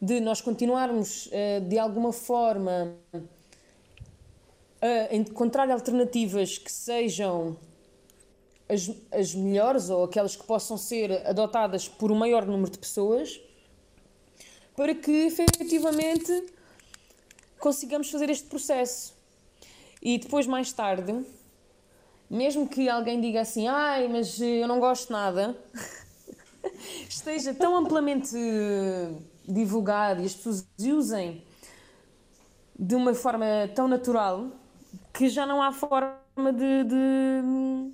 de 0.00 0.20
nós 0.20 0.40
continuarmos 0.40 1.28
eh, 1.32 1.60
de 1.60 1.78
alguma 1.78 2.12
forma 2.12 2.94
a 4.80 5.14
encontrar 5.14 5.70
alternativas 5.70 6.56
que 6.56 6.72
sejam 6.72 7.56
as, 8.70 8.90
as 9.10 9.34
melhores 9.34 9.90
ou 9.90 10.04
aquelas 10.04 10.36
que 10.36 10.44
possam 10.44 10.76
ser 10.76 11.26
adotadas 11.26 11.88
por 11.88 12.12
um 12.12 12.14
maior 12.14 12.46
número 12.46 12.70
de 12.70 12.78
pessoas, 12.78 13.40
para 14.76 14.94
que 14.94 15.10
efetivamente 15.10 16.46
consigamos 17.58 18.10
fazer 18.10 18.30
este 18.30 18.46
processo. 18.46 19.14
E 20.00 20.18
depois, 20.18 20.46
mais 20.46 20.72
tarde, 20.72 21.24
mesmo 22.30 22.68
que 22.68 22.88
alguém 22.88 23.20
diga 23.20 23.40
assim, 23.40 23.66
ai, 23.66 24.08
mas 24.08 24.40
eu 24.40 24.66
não 24.68 24.78
gosto 24.78 25.12
nada, 25.12 25.58
esteja 27.08 27.52
tão 27.52 27.76
amplamente 27.76 28.36
divulgado 29.46 30.22
e 30.22 30.26
as 30.26 30.34
pessoas 30.34 30.66
usem 30.78 31.44
de 32.78 32.94
uma 32.94 33.12
forma 33.12 33.44
tão 33.74 33.88
natural 33.88 34.48
que 35.12 35.28
já 35.28 35.44
não 35.44 35.60
há 35.60 35.72
forma 35.72 36.52
de, 36.52 36.84
de, 36.84 37.92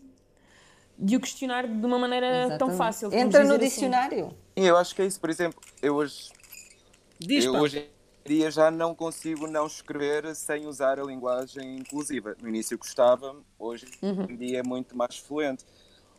de 0.99 1.17
o 1.17 1.21
questionar 1.21 1.67
de 1.67 1.87
uma 1.87 1.99
maneira 1.99 2.27
tão 2.27 2.69
Exatamente. 2.69 2.77
fácil. 2.79 3.11
vamos 3.11 3.25
Entra 3.25 3.45
no 3.45 3.55
assim. 3.55 3.65
dicionário. 3.65 4.35
E 4.57 4.65
eu 4.65 4.77
acho 4.77 4.95
que 4.95 5.03
é 5.03 5.07
isso, 5.07 5.21
por 5.21 5.31
exemplo, 5.31 5.61
eu 5.83 5.95
hoje 5.95 6.31
Diz, 7.19 7.45
eu 7.45 7.55
hoje 7.55 7.91
em 8.25 8.29
dia 8.29 8.51
já 8.51 8.71
não 8.71 8.95
consigo 8.95 9.47
não 9.47 9.67
escrever 9.67 10.35
sem 10.35 10.67
usar 10.67 10.99
a 10.99 11.05
linguagem 11.05 11.77
inclusiva. 11.77 12.37
No 12.41 12.49
início 12.49 12.77
gostava, 12.79 13.37
hoje 13.59 13.87
em 14.03 14.37
dia 14.37 14.61
é 14.61 14.63
muito 14.63 14.97
mais 14.97 15.19
fluente. 15.19 15.65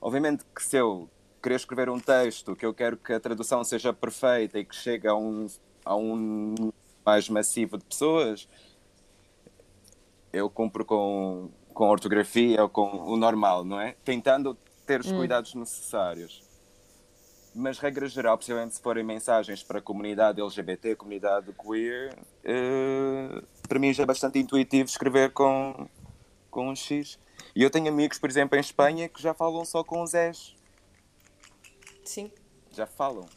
Obviamente 0.02 0.44
que 0.56 0.64
se 0.64 0.78
eu 0.78 1.10
querer 1.42 1.56
escrever 1.56 1.90
um 1.90 2.00
texto 2.00 2.56
que 2.56 2.66
eu 2.66 2.74
quero 2.74 2.98
que 2.98 3.14
a 3.14 3.20
tradução 3.20 3.64
seja 3.64 3.94
perfeita 3.94 4.60
e 4.60 4.66
que 4.66 4.76
chegue 4.76 5.08
a 5.08 5.16
um, 5.16 5.48
a 5.86 5.96
um 5.96 6.72
mais 7.06 7.30
massivo 7.30 7.78
de 7.78 7.86
pessoas, 7.86 8.48
eu 10.34 10.50
cumpro 10.50 10.84
com, 10.84 11.50
com 11.74 11.90
ortografia 11.90 12.62
ou 12.62 12.70
com 12.70 12.86
o 12.86 13.16
normal, 13.16 13.64
não 13.64 13.80
é? 13.80 13.96
Tentando 14.04 14.58
ter 14.88 15.02
os 15.02 15.12
cuidados 15.12 15.54
necessários 15.54 16.48
mas 17.58 17.80
regra 17.80 18.08
geral, 18.08 18.38
principalmente 18.38 18.76
se 18.76 18.82
forem 18.82 19.04
mensagens 19.04 19.64
para 19.64 19.80
a 19.80 19.82
comunidade 19.82 20.40
LGBT, 20.40 20.96
comunidade 20.96 21.52
queer, 21.54 22.16
eh, 22.44 23.42
para 23.68 23.80
mim 23.80 23.92
já 23.92 24.04
é 24.04 24.06
bastante 24.06 24.38
intuitivo 24.38 24.88
escrever 24.88 25.32
com, 25.32 25.90
com 26.52 26.70
um 26.70 26.76
X. 26.76 27.18
E 27.56 27.64
eu 27.64 27.72
tenho 27.72 27.90
amigos, 27.90 28.20
por 28.20 28.30
exemplo, 28.30 28.56
em 28.56 28.62
Espanha 28.62 29.10
que 29.10 29.20
já 29.20 29.34
falam 29.34 29.66
só 29.66 29.84
com 29.84 30.04
os 30.04 30.14
S. 30.14 30.54
Sim. 32.06 32.32
Já 32.72 32.86
falam. 32.86 33.28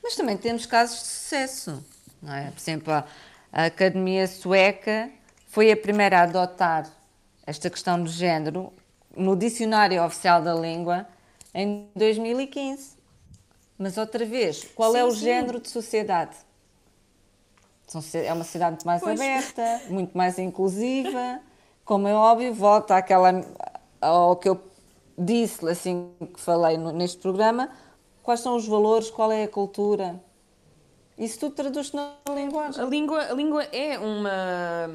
Mas 0.00 0.14
também 0.14 0.36
temos 0.36 0.64
casos 0.64 1.00
de 1.00 1.06
sucesso. 1.06 1.84
Não 2.22 2.32
é? 2.32 2.48
Por 2.52 2.60
exemplo, 2.60 2.92
a, 2.92 3.04
a 3.50 3.64
Academia 3.64 4.28
Sueca 4.28 5.10
foi 5.48 5.72
a 5.72 5.76
primeira 5.76 6.20
a 6.20 6.22
adotar 6.22 6.88
esta 7.44 7.68
questão 7.68 8.00
do 8.00 8.08
género 8.08 8.72
no 9.16 9.36
Dicionário 9.36 10.02
Oficial 10.04 10.42
da 10.42 10.54
Língua 10.54 11.06
em 11.54 11.88
2015. 11.94 12.96
Mas 13.78 13.96
outra 13.98 14.24
vez, 14.24 14.64
qual 14.74 14.94
é 14.94 15.00
Sim, 15.02 15.08
o 15.08 15.10
sim. 15.12 15.20
género 15.24 15.60
de 15.60 15.68
sociedade? 15.68 16.36
É 18.14 18.32
uma 18.32 18.44
sociedade 18.44 18.72
muito 18.72 18.86
mais 18.86 19.02
Pois. 19.02 19.20
aberta, 19.20 19.82
muito 19.88 20.16
mais 20.16 20.38
inclusiva. 20.38 21.40
Como 21.84 22.08
é 22.08 22.14
óbvio, 22.14 22.54
volta 22.54 22.96
àquela, 22.96 23.44
ao 24.00 24.36
que 24.36 24.48
eu 24.48 24.62
disse 25.18 25.68
assim 25.68 26.10
que 26.32 26.40
falei 26.40 26.78
neste 26.78 27.18
programa. 27.18 27.70
Quais 28.22 28.40
são 28.40 28.56
os 28.56 28.66
valores? 28.66 29.10
Qual 29.10 29.30
é 29.32 29.42
a 29.44 29.48
cultura? 29.48 30.22
Isso 31.18 31.38
tudo 31.40 31.54
traduz 31.54 31.92
na 31.92 32.14
linguagem. 32.34 32.82
A 32.82 32.86
língua, 32.86 33.20
a 33.30 33.34
língua 33.34 33.64
é 33.64 33.98
uma. 33.98 34.88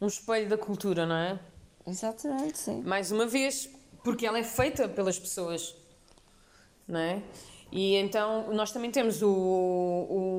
um 0.00 0.06
espelho 0.06 0.48
da 0.48 0.58
cultura, 0.58 1.06
não 1.06 1.14
é? 1.14 1.38
Exatamente, 1.86 2.58
sim. 2.58 2.82
Mais 2.82 3.12
uma 3.12 3.26
vez, 3.26 3.68
porque 4.02 4.26
ela 4.26 4.38
é 4.38 4.42
feita 4.42 4.88
pelas 4.88 5.18
pessoas, 5.18 5.74
não 6.86 6.98
é? 6.98 7.22
E 7.70 7.94
então 7.94 8.52
nós 8.52 8.72
também 8.72 8.90
temos 8.90 9.22
o, 9.22 9.28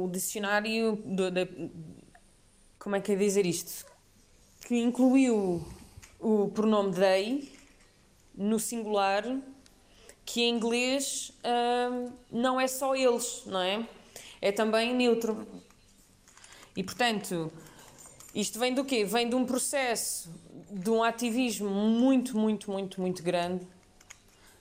o 0.06 0.10
dicionário 0.12 0.96
do, 1.06 1.32
da, 1.32 1.48
como 2.80 2.96
é 2.96 3.02
que 3.02 3.14
é 3.14 3.16
dizer 3.16 3.46
isto? 3.46 3.86
Que 4.66 4.78
incluiu 4.78 5.66
o 6.20 6.50
pronome 6.50 6.94
they 6.94 7.52
no 8.36 8.60
singular, 8.60 9.24
que 10.26 10.42
em 10.42 10.56
inglês 10.56 11.32
hum, 11.92 12.12
não 12.32 12.60
é 12.60 12.68
só 12.68 12.96
eles, 12.96 13.44
não 13.46 13.62
é? 13.62 13.88
É 14.42 14.52
também 14.52 14.94
neutro. 14.94 15.48
E 16.76 16.84
portanto, 16.84 17.52
isto 18.36 18.60
vem 18.60 18.74
do 18.74 18.84
quê? 18.84 19.06
Vem 19.06 19.30
de 19.30 19.36
um 19.36 19.46
processo 19.46 20.30
de 20.72 20.90
um 20.90 21.04
ativismo 21.04 21.70
muito, 21.70 22.38
muito, 22.38 22.72
muito, 22.72 23.02
muito 23.02 23.22
grande 23.24 23.68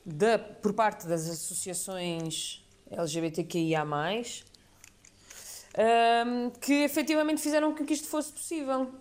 da, 0.04 0.38
por 0.38 0.72
parte 0.72 1.06
das 1.06 1.28
associações 1.28 2.64
LGBTQIA+, 2.90 3.84
um, 3.84 6.50
que 6.60 6.84
efetivamente 6.84 7.40
fizeram 7.40 7.74
com 7.74 7.84
que 7.84 7.94
isto 7.94 8.06
fosse 8.06 8.32
possível. 8.32 8.92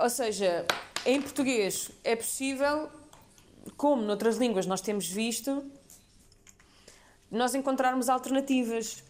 Ou 0.00 0.10
seja, 0.10 0.64
em 1.04 1.20
português 1.20 1.90
é 2.02 2.16
possível, 2.16 2.88
como 3.76 4.02
noutras 4.02 4.38
línguas 4.38 4.64
nós 4.64 4.80
temos 4.80 5.06
visto, 5.06 5.70
nós 7.30 7.54
encontrarmos 7.54 8.08
alternativas. 8.08 9.04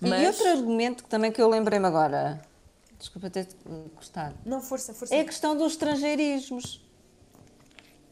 Mas... 0.00 0.22
E 0.22 0.26
outro 0.26 0.48
argumento 0.48 1.04
que 1.04 1.08
também 1.08 1.30
que 1.30 1.40
eu 1.40 1.48
lembrei-me 1.48 1.86
agora, 1.86 2.42
desculpa 3.04 3.30
ter 3.30 3.46
gostado. 3.94 4.34
Não, 4.44 4.60
força, 4.60 4.94
força. 4.94 5.14
É 5.14 5.20
a 5.20 5.24
questão 5.24 5.56
dos 5.56 5.72
estrangeirismos. 5.72 6.82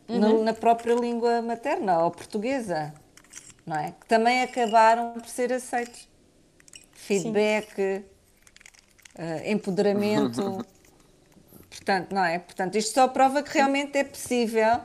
Uhum. 0.08 0.18
Na, 0.18 0.44
na 0.44 0.54
própria 0.54 0.94
língua 0.94 1.40
materna 1.40 2.04
ou 2.04 2.10
portuguesa, 2.10 2.92
não 3.64 3.76
é? 3.76 3.92
Que 3.92 4.06
também 4.06 4.42
acabaram 4.42 5.12
por 5.12 5.26
ser 5.26 5.52
aceitos. 5.52 6.08
Feedback, 6.92 8.04
uh, 9.16 9.50
empoderamento. 9.50 10.64
Portanto, 11.70 12.12
não 12.12 12.24
é? 12.24 12.38
Portanto, 12.38 12.76
isto 12.76 12.92
só 12.94 13.08
prova 13.08 13.42
que 13.42 13.50
realmente 13.54 13.96
é 13.96 14.04
possível 14.04 14.80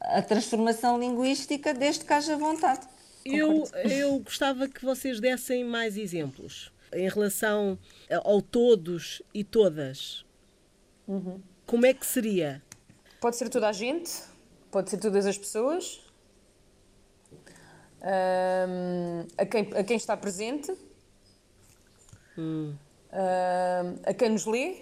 a 0.00 0.22
transformação 0.22 0.98
linguística 0.98 1.72
desde 1.72 2.04
que 2.04 2.12
haja 2.12 2.36
vontade. 2.36 2.86
Eu, 3.24 3.64
eu 3.84 4.18
gostava 4.20 4.66
que 4.66 4.84
vocês 4.84 5.20
dessem 5.20 5.64
mais 5.64 5.96
exemplos 5.96 6.72
em 6.92 7.08
relação 7.08 7.78
ao 8.24 8.40
todos 8.40 9.22
e 9.32 9.44
todas. 9.44 10.24
Uhum. 11.06 11.40
Como 11.66 11.86
é 11.86 11.92
que 11.92 12.06
seria? 12.06 12.62
Pode 13.20 13.36
ser 13.36 13.48
toda 13.48 13.68
a 13.68 13.72
gente, 13.72 14.10
pode 14.70 14.90
ser 14.90 14.98
todas 14.98 15.26
as 15.26 15.36
pessoas, 15.36 16.00
um, 18.00 19.26
a, 19.36 19.44
quem, 19.44 19.70
a 19.74 19.84
quem 19.84 19.96
está 19.96 20.16
presente, 20.16 20.72
hum. 22.36 22.74
um, 23.12 24.00
a 24.04 24.14
quem 24.14 24.30
nos 24.30 24.46
lê, 24.46 24.76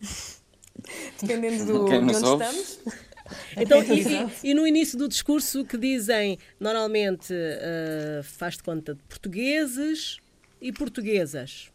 dependendo 1.20 1.64
do, 1.66 1.84
de 1.84 1.94
onde 1.96 2.16
ouve. 2.16 2.44
estamos. 2.44 2.80
Então, 3.56 3.82
e, 3.82 4.50
e, 4.50 4.54
no 4.54 4.66
início 4.66 4.98
do 4.98 5.08
discurso 5.08 5.64
que 5.64 5.78
dizem, 5.78 6.38
normalmente 6.60 7.32
uh, 7.32 8.22
faz 8.22 8.58
de 8.58 8.62
conta 8.62 8.94
de 8.94 9.02
portugueses 9.04 10.18
e 10.64 10.72
portuguesas. 10.72 11.70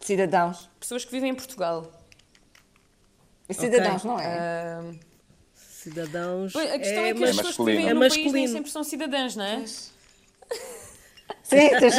Cidadãos. 0.00 0.70
Pessoas 0.80 1.04
que 1.04 1.12
vivem 1.12 1.32
em 1.32 1.34
Portugal. 1.34 1.92
E 3.46 3.52
cidadãos, 3.52 4.02
okay. 4.02 4.10
não 4.10 4.18
é? 4.18 4.80
Uh, 4.80 4.98
cidadãos. 5.54 6.56
A 6.56 6.78
questão 6.78 7.04
é, 7.04 7.10
é 7.10 7.14
que 7.14 7.24
as 7.24 7.36
pessoas 7.36 7.56
que 7.56 7.64
vivem 7.64 7.90
é 7.90 7.92
no 7.92 8.00
masculino. 8.00 8.32
país 8.32 8.32
nem 8.32 8.48
sempre 8.48 8.70
são 8.70 8.82
cidadãs, 8.82 9.36
não 9.36 9.44
é? 9.44 9.66
Sim, 9.66 11.68
tens... 11.78 11.94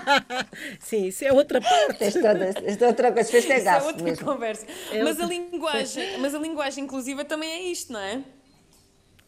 Sim, 0.80 1.06
isso 1.08 1.26
é 1.26 1.32
outra 1.32 1.60
parte. 1.60 2.06
Isto 2.06 2.84
é 2.84 2.86
outra 2.86 3.12
coisa, 3.12 3.30
fez 3.30 3.44
isso 3.44 3.52
é 3.52 3.82
outra 3.82 4.02
mesmo. 4.02 4.24
conversa. 4.24 4.66
É 4.90 5.04
mas, 5.04 5.10
outra... 5.10 5.26
a 5.26 5.28
linguagem, 5.28 6.18
mas 6.18 6.34
a 6.34 6.38
linguagem 6.38 6.84
inclusiva 6.84 7.22
também 7.22 7.50
é 7.50 7.62
isto, 7.64 7.92
não 7.92 8.00
é? 8.00 8.24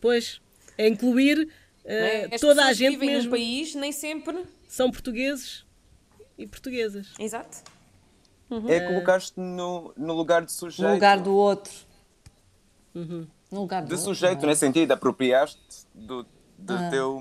Pois, 0.00 0.40
é 0.78 0.88
incluir 0.88 1.40
uh, 1.40 1.48
é? 1.84 2.38
toda 2.38 2.64
a 2.64 2.72
gente 2.72 2.92
que 2.92 3.00
vivem 3.00 3.16
mesmo. 3.16 3.30
no 3.30 3.36
país 3.36 3.74
nem 3.74 3.92
sempre 3.92 4.46
são 4.72 4.90
portugueses 4.90 5.66
e 6.38 6.46
portuguesas. 6.46 7.12
Exato. 7.18 7.62
Uhum. 8.48 8.70
É 8.70 8.80
colocar-te 8.80 9.38
no, 9.38 9.92
no 9.94 10.14
lugar 10.14 10.46
de 10.46 10.50
sujeito. 10.50 10.88
No 10.88 10.94
lugar 10.94 11.20
do 11.20 11.34
outro. 11.34 11.72
Uhum. 12.94 13.26
No 13.50 13.60
lugar 13.60 13.82
do 13.82 13.88
de 13.88 13.92
outro, 13.92 14.06
sujeito, 14.06 14.42
é? 14.42 14.46
nesse 14.46 14.60
sentido, 14.60 14.92
apropriaste 14.92 15.86
do, 15.94 16.26
do 16.56 16.72
ah. 16.72 16.88
teu 16.90 17.20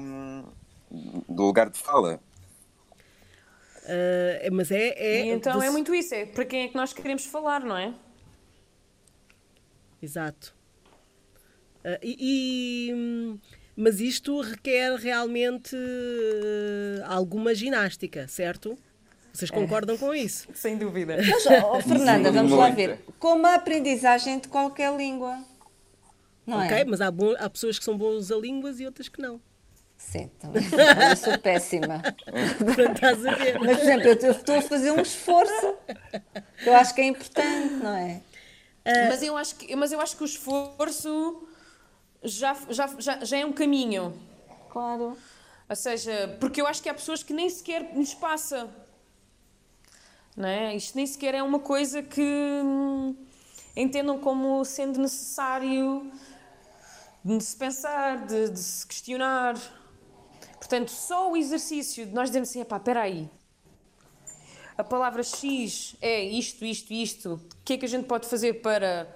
do 1.28 1.44
lugar 1.44 1.70
de 1.70 1.78
fala. 1.78 2.22
Uh, 3.84 4.54
mas 4.54 4.72
é. 4.72 4.90
é 4.92 5.26
então 5.34 5.60
de... 5.60 5.66
é 5.66 5.70
muito 5.70 5.94
isso, 5.94 6.16
é 6.16 6.26
para 6.26 6.46
quem 6.46 6.64
é 6.64 6.68
que 6.70 6.76
nós 6.76 6.94
queremos 6.94 7.26
falar, 7.26 7.60
não 7.60 7.76
é? 7.76 7.94
Exato. 10.02 10.56
Uh, 11.84 12.00
e, 12.02 12.16
e, 12.18 13.40
mas 13.76 14.00
isto 14.00 14.42
requer 14.42 14.96
realmente 14.96 15.76
uh, 15.76 17.04
alguma 17.06 17.56
ginástica, 17.56 18.28
certo? 18.28 18.78
Vocês 19.34 19.50
é. 19.50 19.54
concordam 19.54 19.96
é. 19.96 19.98
com 19.98 20.14
isso? 20.14 20.48
Sem 20.54 20.78
dúvida. 20.78 21.18
Mas, 21.18 21.46
oh, 21.64 21.82
Fernanda, 21.82 22.32
vamos 22.32 22.52
lá 22.52 22.70
ver. 22.70 23.00
Como 23.18 23.46
a 23.48 23.56
aprendizagem 23.56 24.40
de 24.40 24.48
qualquer 24.48 24.96
língua. 24.96 25.40
Não 26.46 26.58
ok, 26.58 26.78
é? 26.78 26.86
mas 26.86 27.00
há, 27.02 27.12
há 27.40 27.50
pessoas 27.50 27.80
que 27.80 27.86
são 27.86 27.98
boas 27.98 28.32
a 28.32 28.36
línguas 28.36 28.80
e 28.80 28.86
outras 28.86 29.08
que 29.08 29.22
não. 29.22 29.40
Sim, 29.98 30.30
também. 30.40 30.64
Eu 31.10 31.16
sou 31.16 31.38
péssima. 31.38 32.02
estás 32.94 33.26
a 33.26 33.36
ver. 33.36 33.60
Mas, 33.60 33.78
por 33.78 33.84
exemplo, 33.84 34.08
eu 34.08 34.32
estou 34.32 34.56
a 34.56 34.62
fazer 34.62 34.92
um 34.92 35.02
esforço 35.02 35.76
que 36.64 36.70
eu 36.70 36.76
acho 36.76 36.96
que 36.96 37.02
é 37.02 37.06
importante, 37.06 37.76
não 37.76 37.96
é? 37.96 38.22
Uh, 38.84 39.08
mas, 39.10 39.22
eu 39.22 39.38
acho 39.38 39.56
que, 39.56 39.76
mas 39.76 39.92
eu 39.92 40.02
acho 40.02 40.18
que 40.18 40.24
o 40.24 40.26
esforço 40.26 41.48
já, 42.24 42.56
já, 42.70 42.88
já, 43.00 43.26
já 43.26 43.38
é 43.38 43.46
um 43.46 43.52
caminho. 43.52 44.14
Claro. 44.70 45.18
Ou 45.70 45.76
seja, 45.76 46.38
porque 46.40 46.62
eu 46.62 46.68
acho 46.68 46.82
que 46.82 46.90
há 46.90 46.94
pessoas 46.94 47.24
que 47.24 47.34
nem 47.34 47.50
sequer 47.50 47.94
nos 47.96 48.14
passa. 48.14 48.70
Não 50.36 50.48
é? 50.48 50.76
Isto 50.76 50.96
nem 50.96 51.08
sequer 51.08 51.36
é 51.36 51.44
uma 51.44 51.60
coisa 51.60 52.02
que 52.04 52.22
hum, 52.22 53.16
entendam 53.76 54.20
como 54.20 54.64
sendo 54.64 55.00
necessário 55.00 56.12
de 57.24 57.42
se 57.42 57.56
pensar, 57.56 58.26
de, 58.26 58.50
de 58.50 58.60
se 58.60 58.86
questionar. 58.86 59.56
Portanto, 60.58 60.90
só 60.90 61.32
o 61.32 61.38
exercício 61.38 62.06
de 62.06 62.14
nós 62.14 62.30
dizermos 62.30 62.50
assim, 62.50 62.64
pá, 62.64 62.78
espera 62.78 63.02
aí, 63.02 63.30
a 64.78 64.84
palavra 64.84 65.22
X 65.22 65.96
é 66.02 66.24
isto, 66.24 66.64
isto, 66.66 66.94
isto, 66.94 67.34
o 67.34 67.64
que 67.64 67.74
é 67.74 67.78
que 67.78 67.86
a 67.86 67.90
gente 67.90 68.06
pode 68.08 68.28
fazer 68.28 68.62
para 68.62 69.08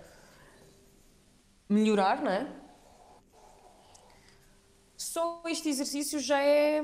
melhorar, 1.67 2.21
não 2.21 2.31
é? 2.31 2.64
Só 5.05 5.43
este 5.45 5.69
exercício 5.69 6.19
já 6.19 6.41
é 6.41 6.83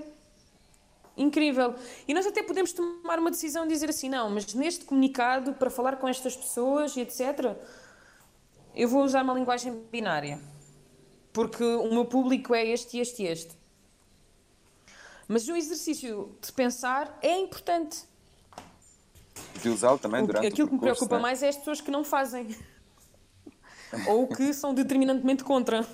incrível. 1.17 1.73
E 2.07 2.13
nós 2.13 2.25
até 2.27 2.43
podemos 2.43 2.71
tomar 2.71 3.17
uma 3.17 3.31
decisão 3.31 3.65
de 3.65 3.73
dizer 3.73 3.89
assim, 3.89 4.09
não, 4.09 4.29
mas 4.29 4.53
neste 4.53 4.85
comunicado, 4.85 5.53
para 5.53 5.71
falar 5.71 5.95
com 5.95 6.07
estas 6.07 6.35
pessoas 6.35 6.95
e 6.95 7.01
etc., 7.01 7.57
eu 8.75 8.87
vou 8.87 9.03
usar 9.03 9.23
uma 9.23 9.33
linguagem 9.33 9.73
binária. 9.91 10.39
Porque 11.33 11.63
o 11.63 11.89
meu 11.91 12.05
público 12.05 12.53
é 12.53 12.63
este, 12.63 12.99
este 12.99 13.23
e 13.23 13.27
este. 13.27 13.57
Mas 15.27 15.47
o 15.47 15.55
exercício 15.55 16.37
de 16.39 16.51
pensar 16.51 17.17
é 17.23 17.39
importante. 17.39 18.03
De 19.63 19.69
usá-lo 19.69 19.97
também 19.97 20.23
durante 20.23 20.45
Aquilo 20.45 20.67
o 20.67 20.69
que 20.69 20.75
me 20.75 20.81
preocupa 20.81 21.15
né? 21.15 21.21
mais 21.23 21.41
é 21.41 21.49
as 21.49 21.57
pessoas 21.57 21.81
que 21.81 21.89
não 21.89 22.03
fazem. 22.03 22.55
Ou 24.07 24.27
que 24.27 24.53
são 24.53 24.75
determinantemente 24.75 25.43
contra. 25.43 25.87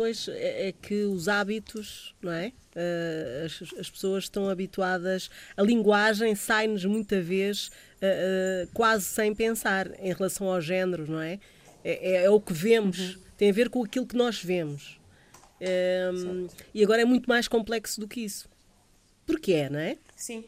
Pois 0.00 0.28
é, 0.28 0.68
é 0.68 0.72
que 0.72 1.04
os 1.04 1.28
hábitos, 1.28 2.14
não 2.22 2.32
é? 2.32 2.54
Uh, 2.74 3.44
as, 3.44 3.78
as, 3.78 3.90
pessoas 3.90 4.24
estão 4.24 4.48
habituadas, 4.48 5.28
a 5.54 5.62
linguagem 5.62 6.34
sai-nos 6.34 6.86
muita 6.86 7.20
vez 7.20 7.66
uh, 7.66 8.64
uh, 8.64 8.70
quase 8.72 9.04
sem 9.04 9.34
pensar 9.34 9.90
em 10.00 10.10
relação 10.10 10.50
aos 10.50 10.64
géneros, 10.64 11.06
não 11.06 11.20
é? 11.20 11.38
É, 11.84 12.12
é, 12.12 12.24
é 12.24 12.30
o 12.30 12.40
que 12.40 12.54
vemos, 12.54 13.16
uhum. 13.16 13.22
tem 13.36 13.50
a 13.50 13.52
ver 13.52 13.68
com 13.68 13.84
aquilo 13.84 14.06
que 14.06 14.16
nós 14.16 14.42
vemos. 14.42 14.98
Um, 15.60 16.46
e 16.72 16.82
agora 16.82 17.02
é 17.02 17.04
muito 17.04 17.28
mais 17.28 17.46
complexo 17.46 18.00
do 18.00 18.08
que 18.08 18.22
isso. 18.22 18.48
Porque 19.26 19.52
é, 19.52 19.68
não 19.68 19.80
é? 19.80 19.98
Sim. 20.16 20.42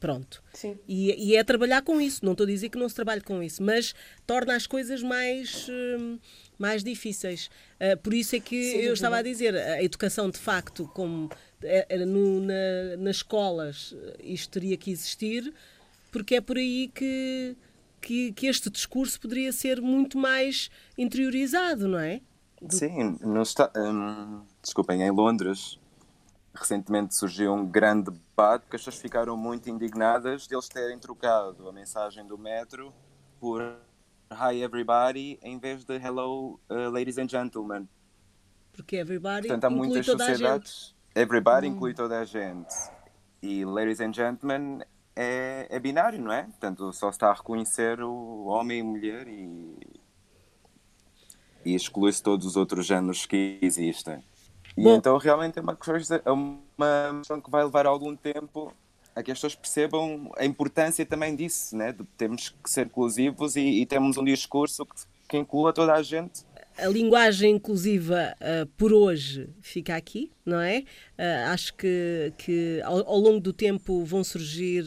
Pronto. 0.00 0.42
Sim. 0.52 0.76
E, 0.88 1.30
e 1.30 1.36
é 1.36 1.44
trabalhar 1.44 1.82
com 1.82 2.00
isso. 2.00 2.24
Não 2.24 2.32
estou 2.32 2.44
a 2.44 2.48
dizer 2.48 2.68
que 2.68 2.78
não 2.78 2.88
se 2.88 2.96
trabalhe 2.96 3.20
com 3.20 3.40
isso, 3.42 3.62
mas 3.62 3.94
torna 4.26 4.56
as 4.56 4.66
coisas 4.66 5.02
mais, 5.02 5.68
hum, 5.68 6.18
mais 6.58 6.82
difíceis. 6.82 7.50
Uh, 7.80 7.96
por 8.02 8.12
isso 8.12 8.36
é 8.36 8.40
que 8.40 8.62
Sim, 8.72 8.78
eu 8.78 8.92
estava 8.94 9.16
a 9.18 9.22
dizer, 9.22 9.54
a 9.54 9.82
educação 9.82 10.28
de 10.28 10.38
facto, 10.38 10.88
como 10.94 11.26
uh, 11.26 12.06
no, 12.06 12.40
na, 12.40 12.96
nas 12.98 13.16
escolas, 13.16 13.94
isto 14.20 14.50
teria 14.50 14.76
que 14.76 14.90
existir, 14.90 15.52
porque 16.10 16.36
é 16.36 16.40
por 16.40 16.56
aí 16.56 16.90
que 16.94 17.56
que, 18.00 18.32
que 18.32 18.46
este 18.46 18.70
discurso 18.70 19.20
poderia 19.20 19.52
ser 19.52 19.80
muito 19.80 20.16
mais 20.16 20.70
interiorizado, 20.96 21.88
não 21.88 21.98
é? 21.98 22.20
Sim, 22.68 23.18
no, 23.20 23.40
esta- 23.42 23.70
hum, 23.76 24.42
desculpem, 24.62 25.02
em 25.02 25.10
Londres 25.10 25.78
recentemente 26.54 27.14
surgiu 27.14 27.52
um 27.54 27.64
grande 27.64 28.10
debate 28.10 28.62
porque 28.62 28.76
as 28.76 28.82
pessoas 28.82 29.00
ficaram 29.00 29.36
muito 29.36 29.70
indignadas 29.70 30.46
de 30.48 30.54
eles 30.56 30.68
terem 30.68 30.98
trocado 30.98 31.68
a 31.68 31.72
mensagem 31.72 32.26
do 32.26 32.36
metro 32.36 32.92
por 33.38 33.76
Hi 34.30 34.62
everybody 34.62 35.38
em 35.42 35.58
vez 35.58 35.84
de 35.84 35.96
Hello 35.96 36.60
uh, 36.70 36.90
ladies 36.90 37.18
and 37.18 37.28
gentlemen. 37.28 37.88
Porque 38.72 38.96
everybody 38.96 39.48
Portanto, 39.48 39.64
há 39.64 39.70
inclui 39.70 39.88
muitas 39.88 40.06
toda 40.06 40.24
a 40.24 40.28
gente. 40.28 40.38
sociedades. 40.38 40.94
Everybody 41.14 41.66
inclui 41.66 41.94
toda 41.94 42.20
a 42.20 42.24
gente. 42.24 42.74
E 43.42 43.64
ladies 43.64 44.00
and 44.00 44.12
gentlemen 44.12 44.82
é, 45.16 45.66
é 45.70 45.80
binário, 45.80 46.20
não 46.20 46.30
é? 46.30 46.44
Portanto, 46.44 46.92
só 46.92 47.10
se 47.10 47.16
está 47.16 47.30
a 47.30 47.34
reconhecer 47.34 48.00
o 48.00 48.44
homem 48.44 48.80
e 48.80 48.82
mulher 48.82 49.26
e, 49.26 49.78
e 51.64 51.74
exclui-se 51.74 52.22
todos 52.22 52.46
os 52.46 52.56
outros 52.56 52.86
géneros 52.86 53.24
que 53.26 53.58
existem. 53.62 54.22
E 54.76 54.82
Bom. 54.82 54.94
então 54.94 55.16
realmente 55.16 55.58
é 55.58 55.62
uma 55.62 55.74
coisa, 55.74 56.22
é 56.24 56.30
uma 56.30 57.18
questão 57.18 57.40
que 57.40 57.50
vai 57.50 57.64
levar 57.64 57.86
algum 57.86 58.14
tempo 58.14 58.72
a 59.18 59.22
que 59.22 59.32
as 59.32 59.38
pessoas 59.38 59.54
percebam 59.56 60.30
a 60.36 60.44
importância 60.44 61.04
também 61.04 61.34
disso, 61.34 61.76
né? 61.76 61.92
De 61.92 62.04
termos 62.16 62.50
que 62.62 62.70
ser 62.70 62.86
inclusivos 62.86 63.56
e, 63.56 63.60
e 63.60 63.86
termos 63.86 64.16
um 64.16 64.24
discurso 64.24 64.86
que, 64.86 64.94
que 65.28 65.36
inclua 65.36 65.72
toda 65.72 65.92
a 65.92 66.02
gente. 66.02 66.46
A 66.76 66.86
linguagem 66.86 67.56
inclusiva 67.56 68.36
ah, 68.40 68.66
por 68.76 68.92
hoje 68.92 69.50
fica 69.60 69.96
aqui, 69.96 70.30
não 70.46 70.60
é? 70.60 70.84
Ah, 71.18 71.52
acho 71.52 71.74
que, 71.74 72.32
que 72.38 72.80
ao, 72.84 73.08
ao 73.08 73.18
longo 73.18 73.40
do 73.40 73.52
tempo 73.52 74.04
vão 74.04 74.22
surgir, 74.22 74.84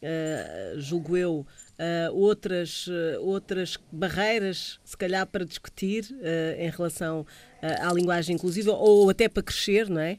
ah, 0.00 0.74
julgo 0.76 1.16
eu, 1.16 1.44
ah, 1.76 2.10
outras, 2.12 2.88
ah, 2.88 3.20
outras 3.20 3.76
barreiras, 3.90 4.78
se 4.84 4.96
calhar, 4.96 5.26
para 5.26 5.44
discutir 5.44 6.04
ah, 6.22 6.62
em 6.62 6.70
relação 6.70 7.26
à 7.60 7.92
linguagem 7.92 8.36
inclusiva 8.36 8.70
ou 8.70 9.10
até 9.10 9.28
para 9.28 9.42
crescer, 9.42 9.90
não 9.90 10.00
é? 10.00 10.18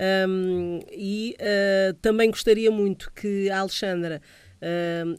Um, 0.00 0.80
e 0.90 1.36
uh, 1.38 1.94
também 2.00 2.30
gostaria 2.30 2.70
muito 2.70 3.12
que 3.12 3.50
a 3.50 3.60
Alexandra, 3.60 4.22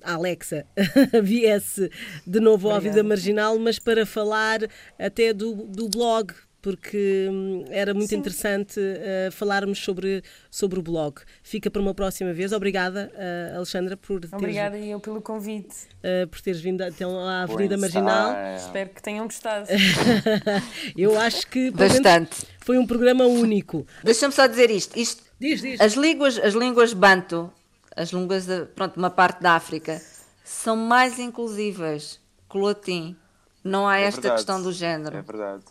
a 0.03 0.13
Alexa, 0.13 0.65
viesse 1.23 1.89
de 2.27 2.39
novo 2.39 2.69
ao 2.69 2.79
Vida 2.79 3.03
Marginal, 3.03 3.57
mas 3.57 3.79
para 3.79 4.05
falar 4.05 4.59
até 4.99 5.33
do, 5.33 5.65
do 5.65 5.89
blog, 5.89 6.31
porque 6.61 7.27
hum, 7.29 7.65
era 7.69 7.93
muito 7.93 8.13
interessante 8.13 8.79
uh, 8.79 9.31
falarmos 9.31 9.79
sobre, 9.79 10.23
sobre 10.49 10.79
o 10.79 10.81
blog. 10.81 11.21
Fica 11.41 11.71
para 11.71 11.81
uma 11.81 11.93
próxima 11.93 12.31
vez. 12.33 12.51
Obrigada, 12.51 13.11
uh, 13.15 13.57
Alexandra, 13.57 13.97
por 13.97 14.19
teres, 14.19 14.33
Obrigada 14.33 14.77
eu 14.77 14.99
pelo 14.99 15.21
convite. 15.21 15.87
uh, 16.03 16.27
por 16.27 16.39
teres 16.41 16.61
vindo 16.61 16.83
então 16.83 17.17
à 17.19 17.43
Avenida 17.43 17.77
Marginal. 17.77 18.35
Espero 18.55 18.89
que 18.89 19.01
tenham 19.01 19.25
gostado. 19.25 19.67
Eu 20.95 21.17
acho 21.19 21.47
que 21.47 21.71
pelo 21.71 21.77
menos, 21.77 21.93
Bastante. 21.93 22.45
Foi 22.61 22.77
um 22.77 22.85
programa 22.87 23.25
único. 23.25 23.85
Deixa-me 24.03 24.33
só 24.33 24.47
dizer 24.47 24.69
isto. 24.71 24.97
isto 24.97 25.23
Diz, 25.39 25.61
diz. 25.61 25.81
as, 25.81 25.93
línguas, 25.93 26.37
as 26.37 26.53
línguas 26.53 26.93
banto, 26.93 27.51
as 27.95 28.09
línguas 28.09 28.45
de 28.45 28.65
pronto, 28.67 28.97
uma 28.97 29.09
parte 29.09 29.41
da 29.41 29.53
África, 29.53 30.01
são 30.43 30.75
mais 30.75 31.19
inclusivas 31.19 32.19
que 32.49 32.57
o 32.57 32.61
latim. 32.61 33.15
Não 33.63 33.87
há 33.87 33.99
É 33.99 34.03
esta 34.03 34.21
verdade. 34.21 34.39
questão 34.39 34.61
do 34.61 34.71
género. 34.71 35.17
É 35.17 35.21
verdade. 35.21 35.63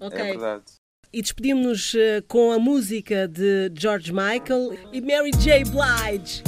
Ok. 0.00 0.18
É 0.18 0.24
verdade. 0.24 0.62
E 1.12 1.20
despedimos-nos 1.20 1.94
eh, 1.94 2.22
com 2.26 2.52
a 2.52 2.58
música 2.58 3.28
de 3.28 3.70
George 3.78 4.12
Michael 4.12 4.78
e 4.92 5.00
Mary 5.00 5.30
J. 5.32 5.62
Blige. 5.64 6.42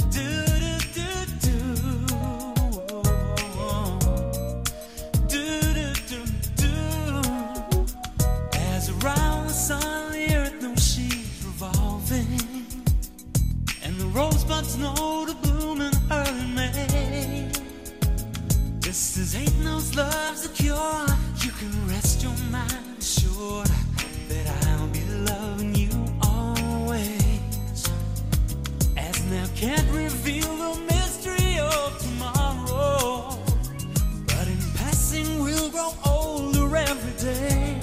Can 21.65 21.87
rest 21.87 22.21
your 22.21 22.37
mind 22.51 22.97
assured 22.99 23.69
that 24.29 24.45
I'll 24.67 24.87
be 24.87 25.03
loving 25.31 25.73
you 25.75 25.89
always. 26.21 27.79
As 28.97 29.23
now 29.31 29.47
can't 29.55 29.89
reveal 29.91 30.51
the 30.63 30.73
mystery 30.91 31.57
of 31.59 31.97
tomorrow. 31.99 33.37
But 34.27 34.47
in 34.47 34.61
passing, 34.75 35.39
we'll 35.43 35.69
grow 35.71 35.91
older 36.05 36.75
every 36.75 37.15
day. 37.31 37.79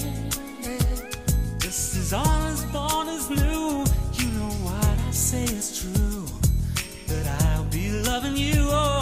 Just 1.58 1.96
as 1.96 2.12
all 2.12 2.46
is 2.54 2.64
born 2.66 3.08
is 3.08 3.30
new, 3.30 3.84
you 4.18 4.26
know 4.38 4.52
what 4.66 4.96
I 5.08 5.10
say 5.10 5.44
is 5.44 5.68
true. 5.80 6.26
That 7.08 7.26
I'll 7.46 7.64
be 7.64 7.90
loving 7.90 8.36
you 8.36 8.70
always. 8.70 9.01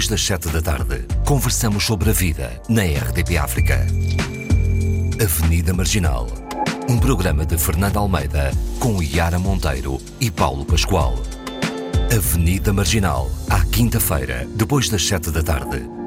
Depois 0.00 0.08
das 0.08 0.24
sete 0.24 0.48
da 0.48 0.62
tarde, 0.62 1.04
conversamos 1.26 1.84
sobre 1.84 2.08
a 2.08 2.12
vida 2.14 2.62
na 2.70 2.82
RDP 2.82 3.36
África. 3.36 3.86
Avenida 5.22 5.74
Marginal. 5.74 6.26
Um 6.88 6.98
programa 6.98 7.44
de 7.44 7.58
Fernando 7.58 7.98
Almeida 7.98 8.50
com 8.78 9.02
Yara 9.02 9.38
Monteiro 9.38 10.00
e 10.18 10.30
Paulo 10.30 10.64
Pascoal. 10.64 11.16
Avenida 12.16 12.72
Marginal, 12.72 13.30
à 13.50 13.60
quinta-feira, 13.66 14.48
depois 14.54 14.88
das 14.88 15.06
sete 15.06 15.30
da 15.30 15.42
tarde 15.42 15.99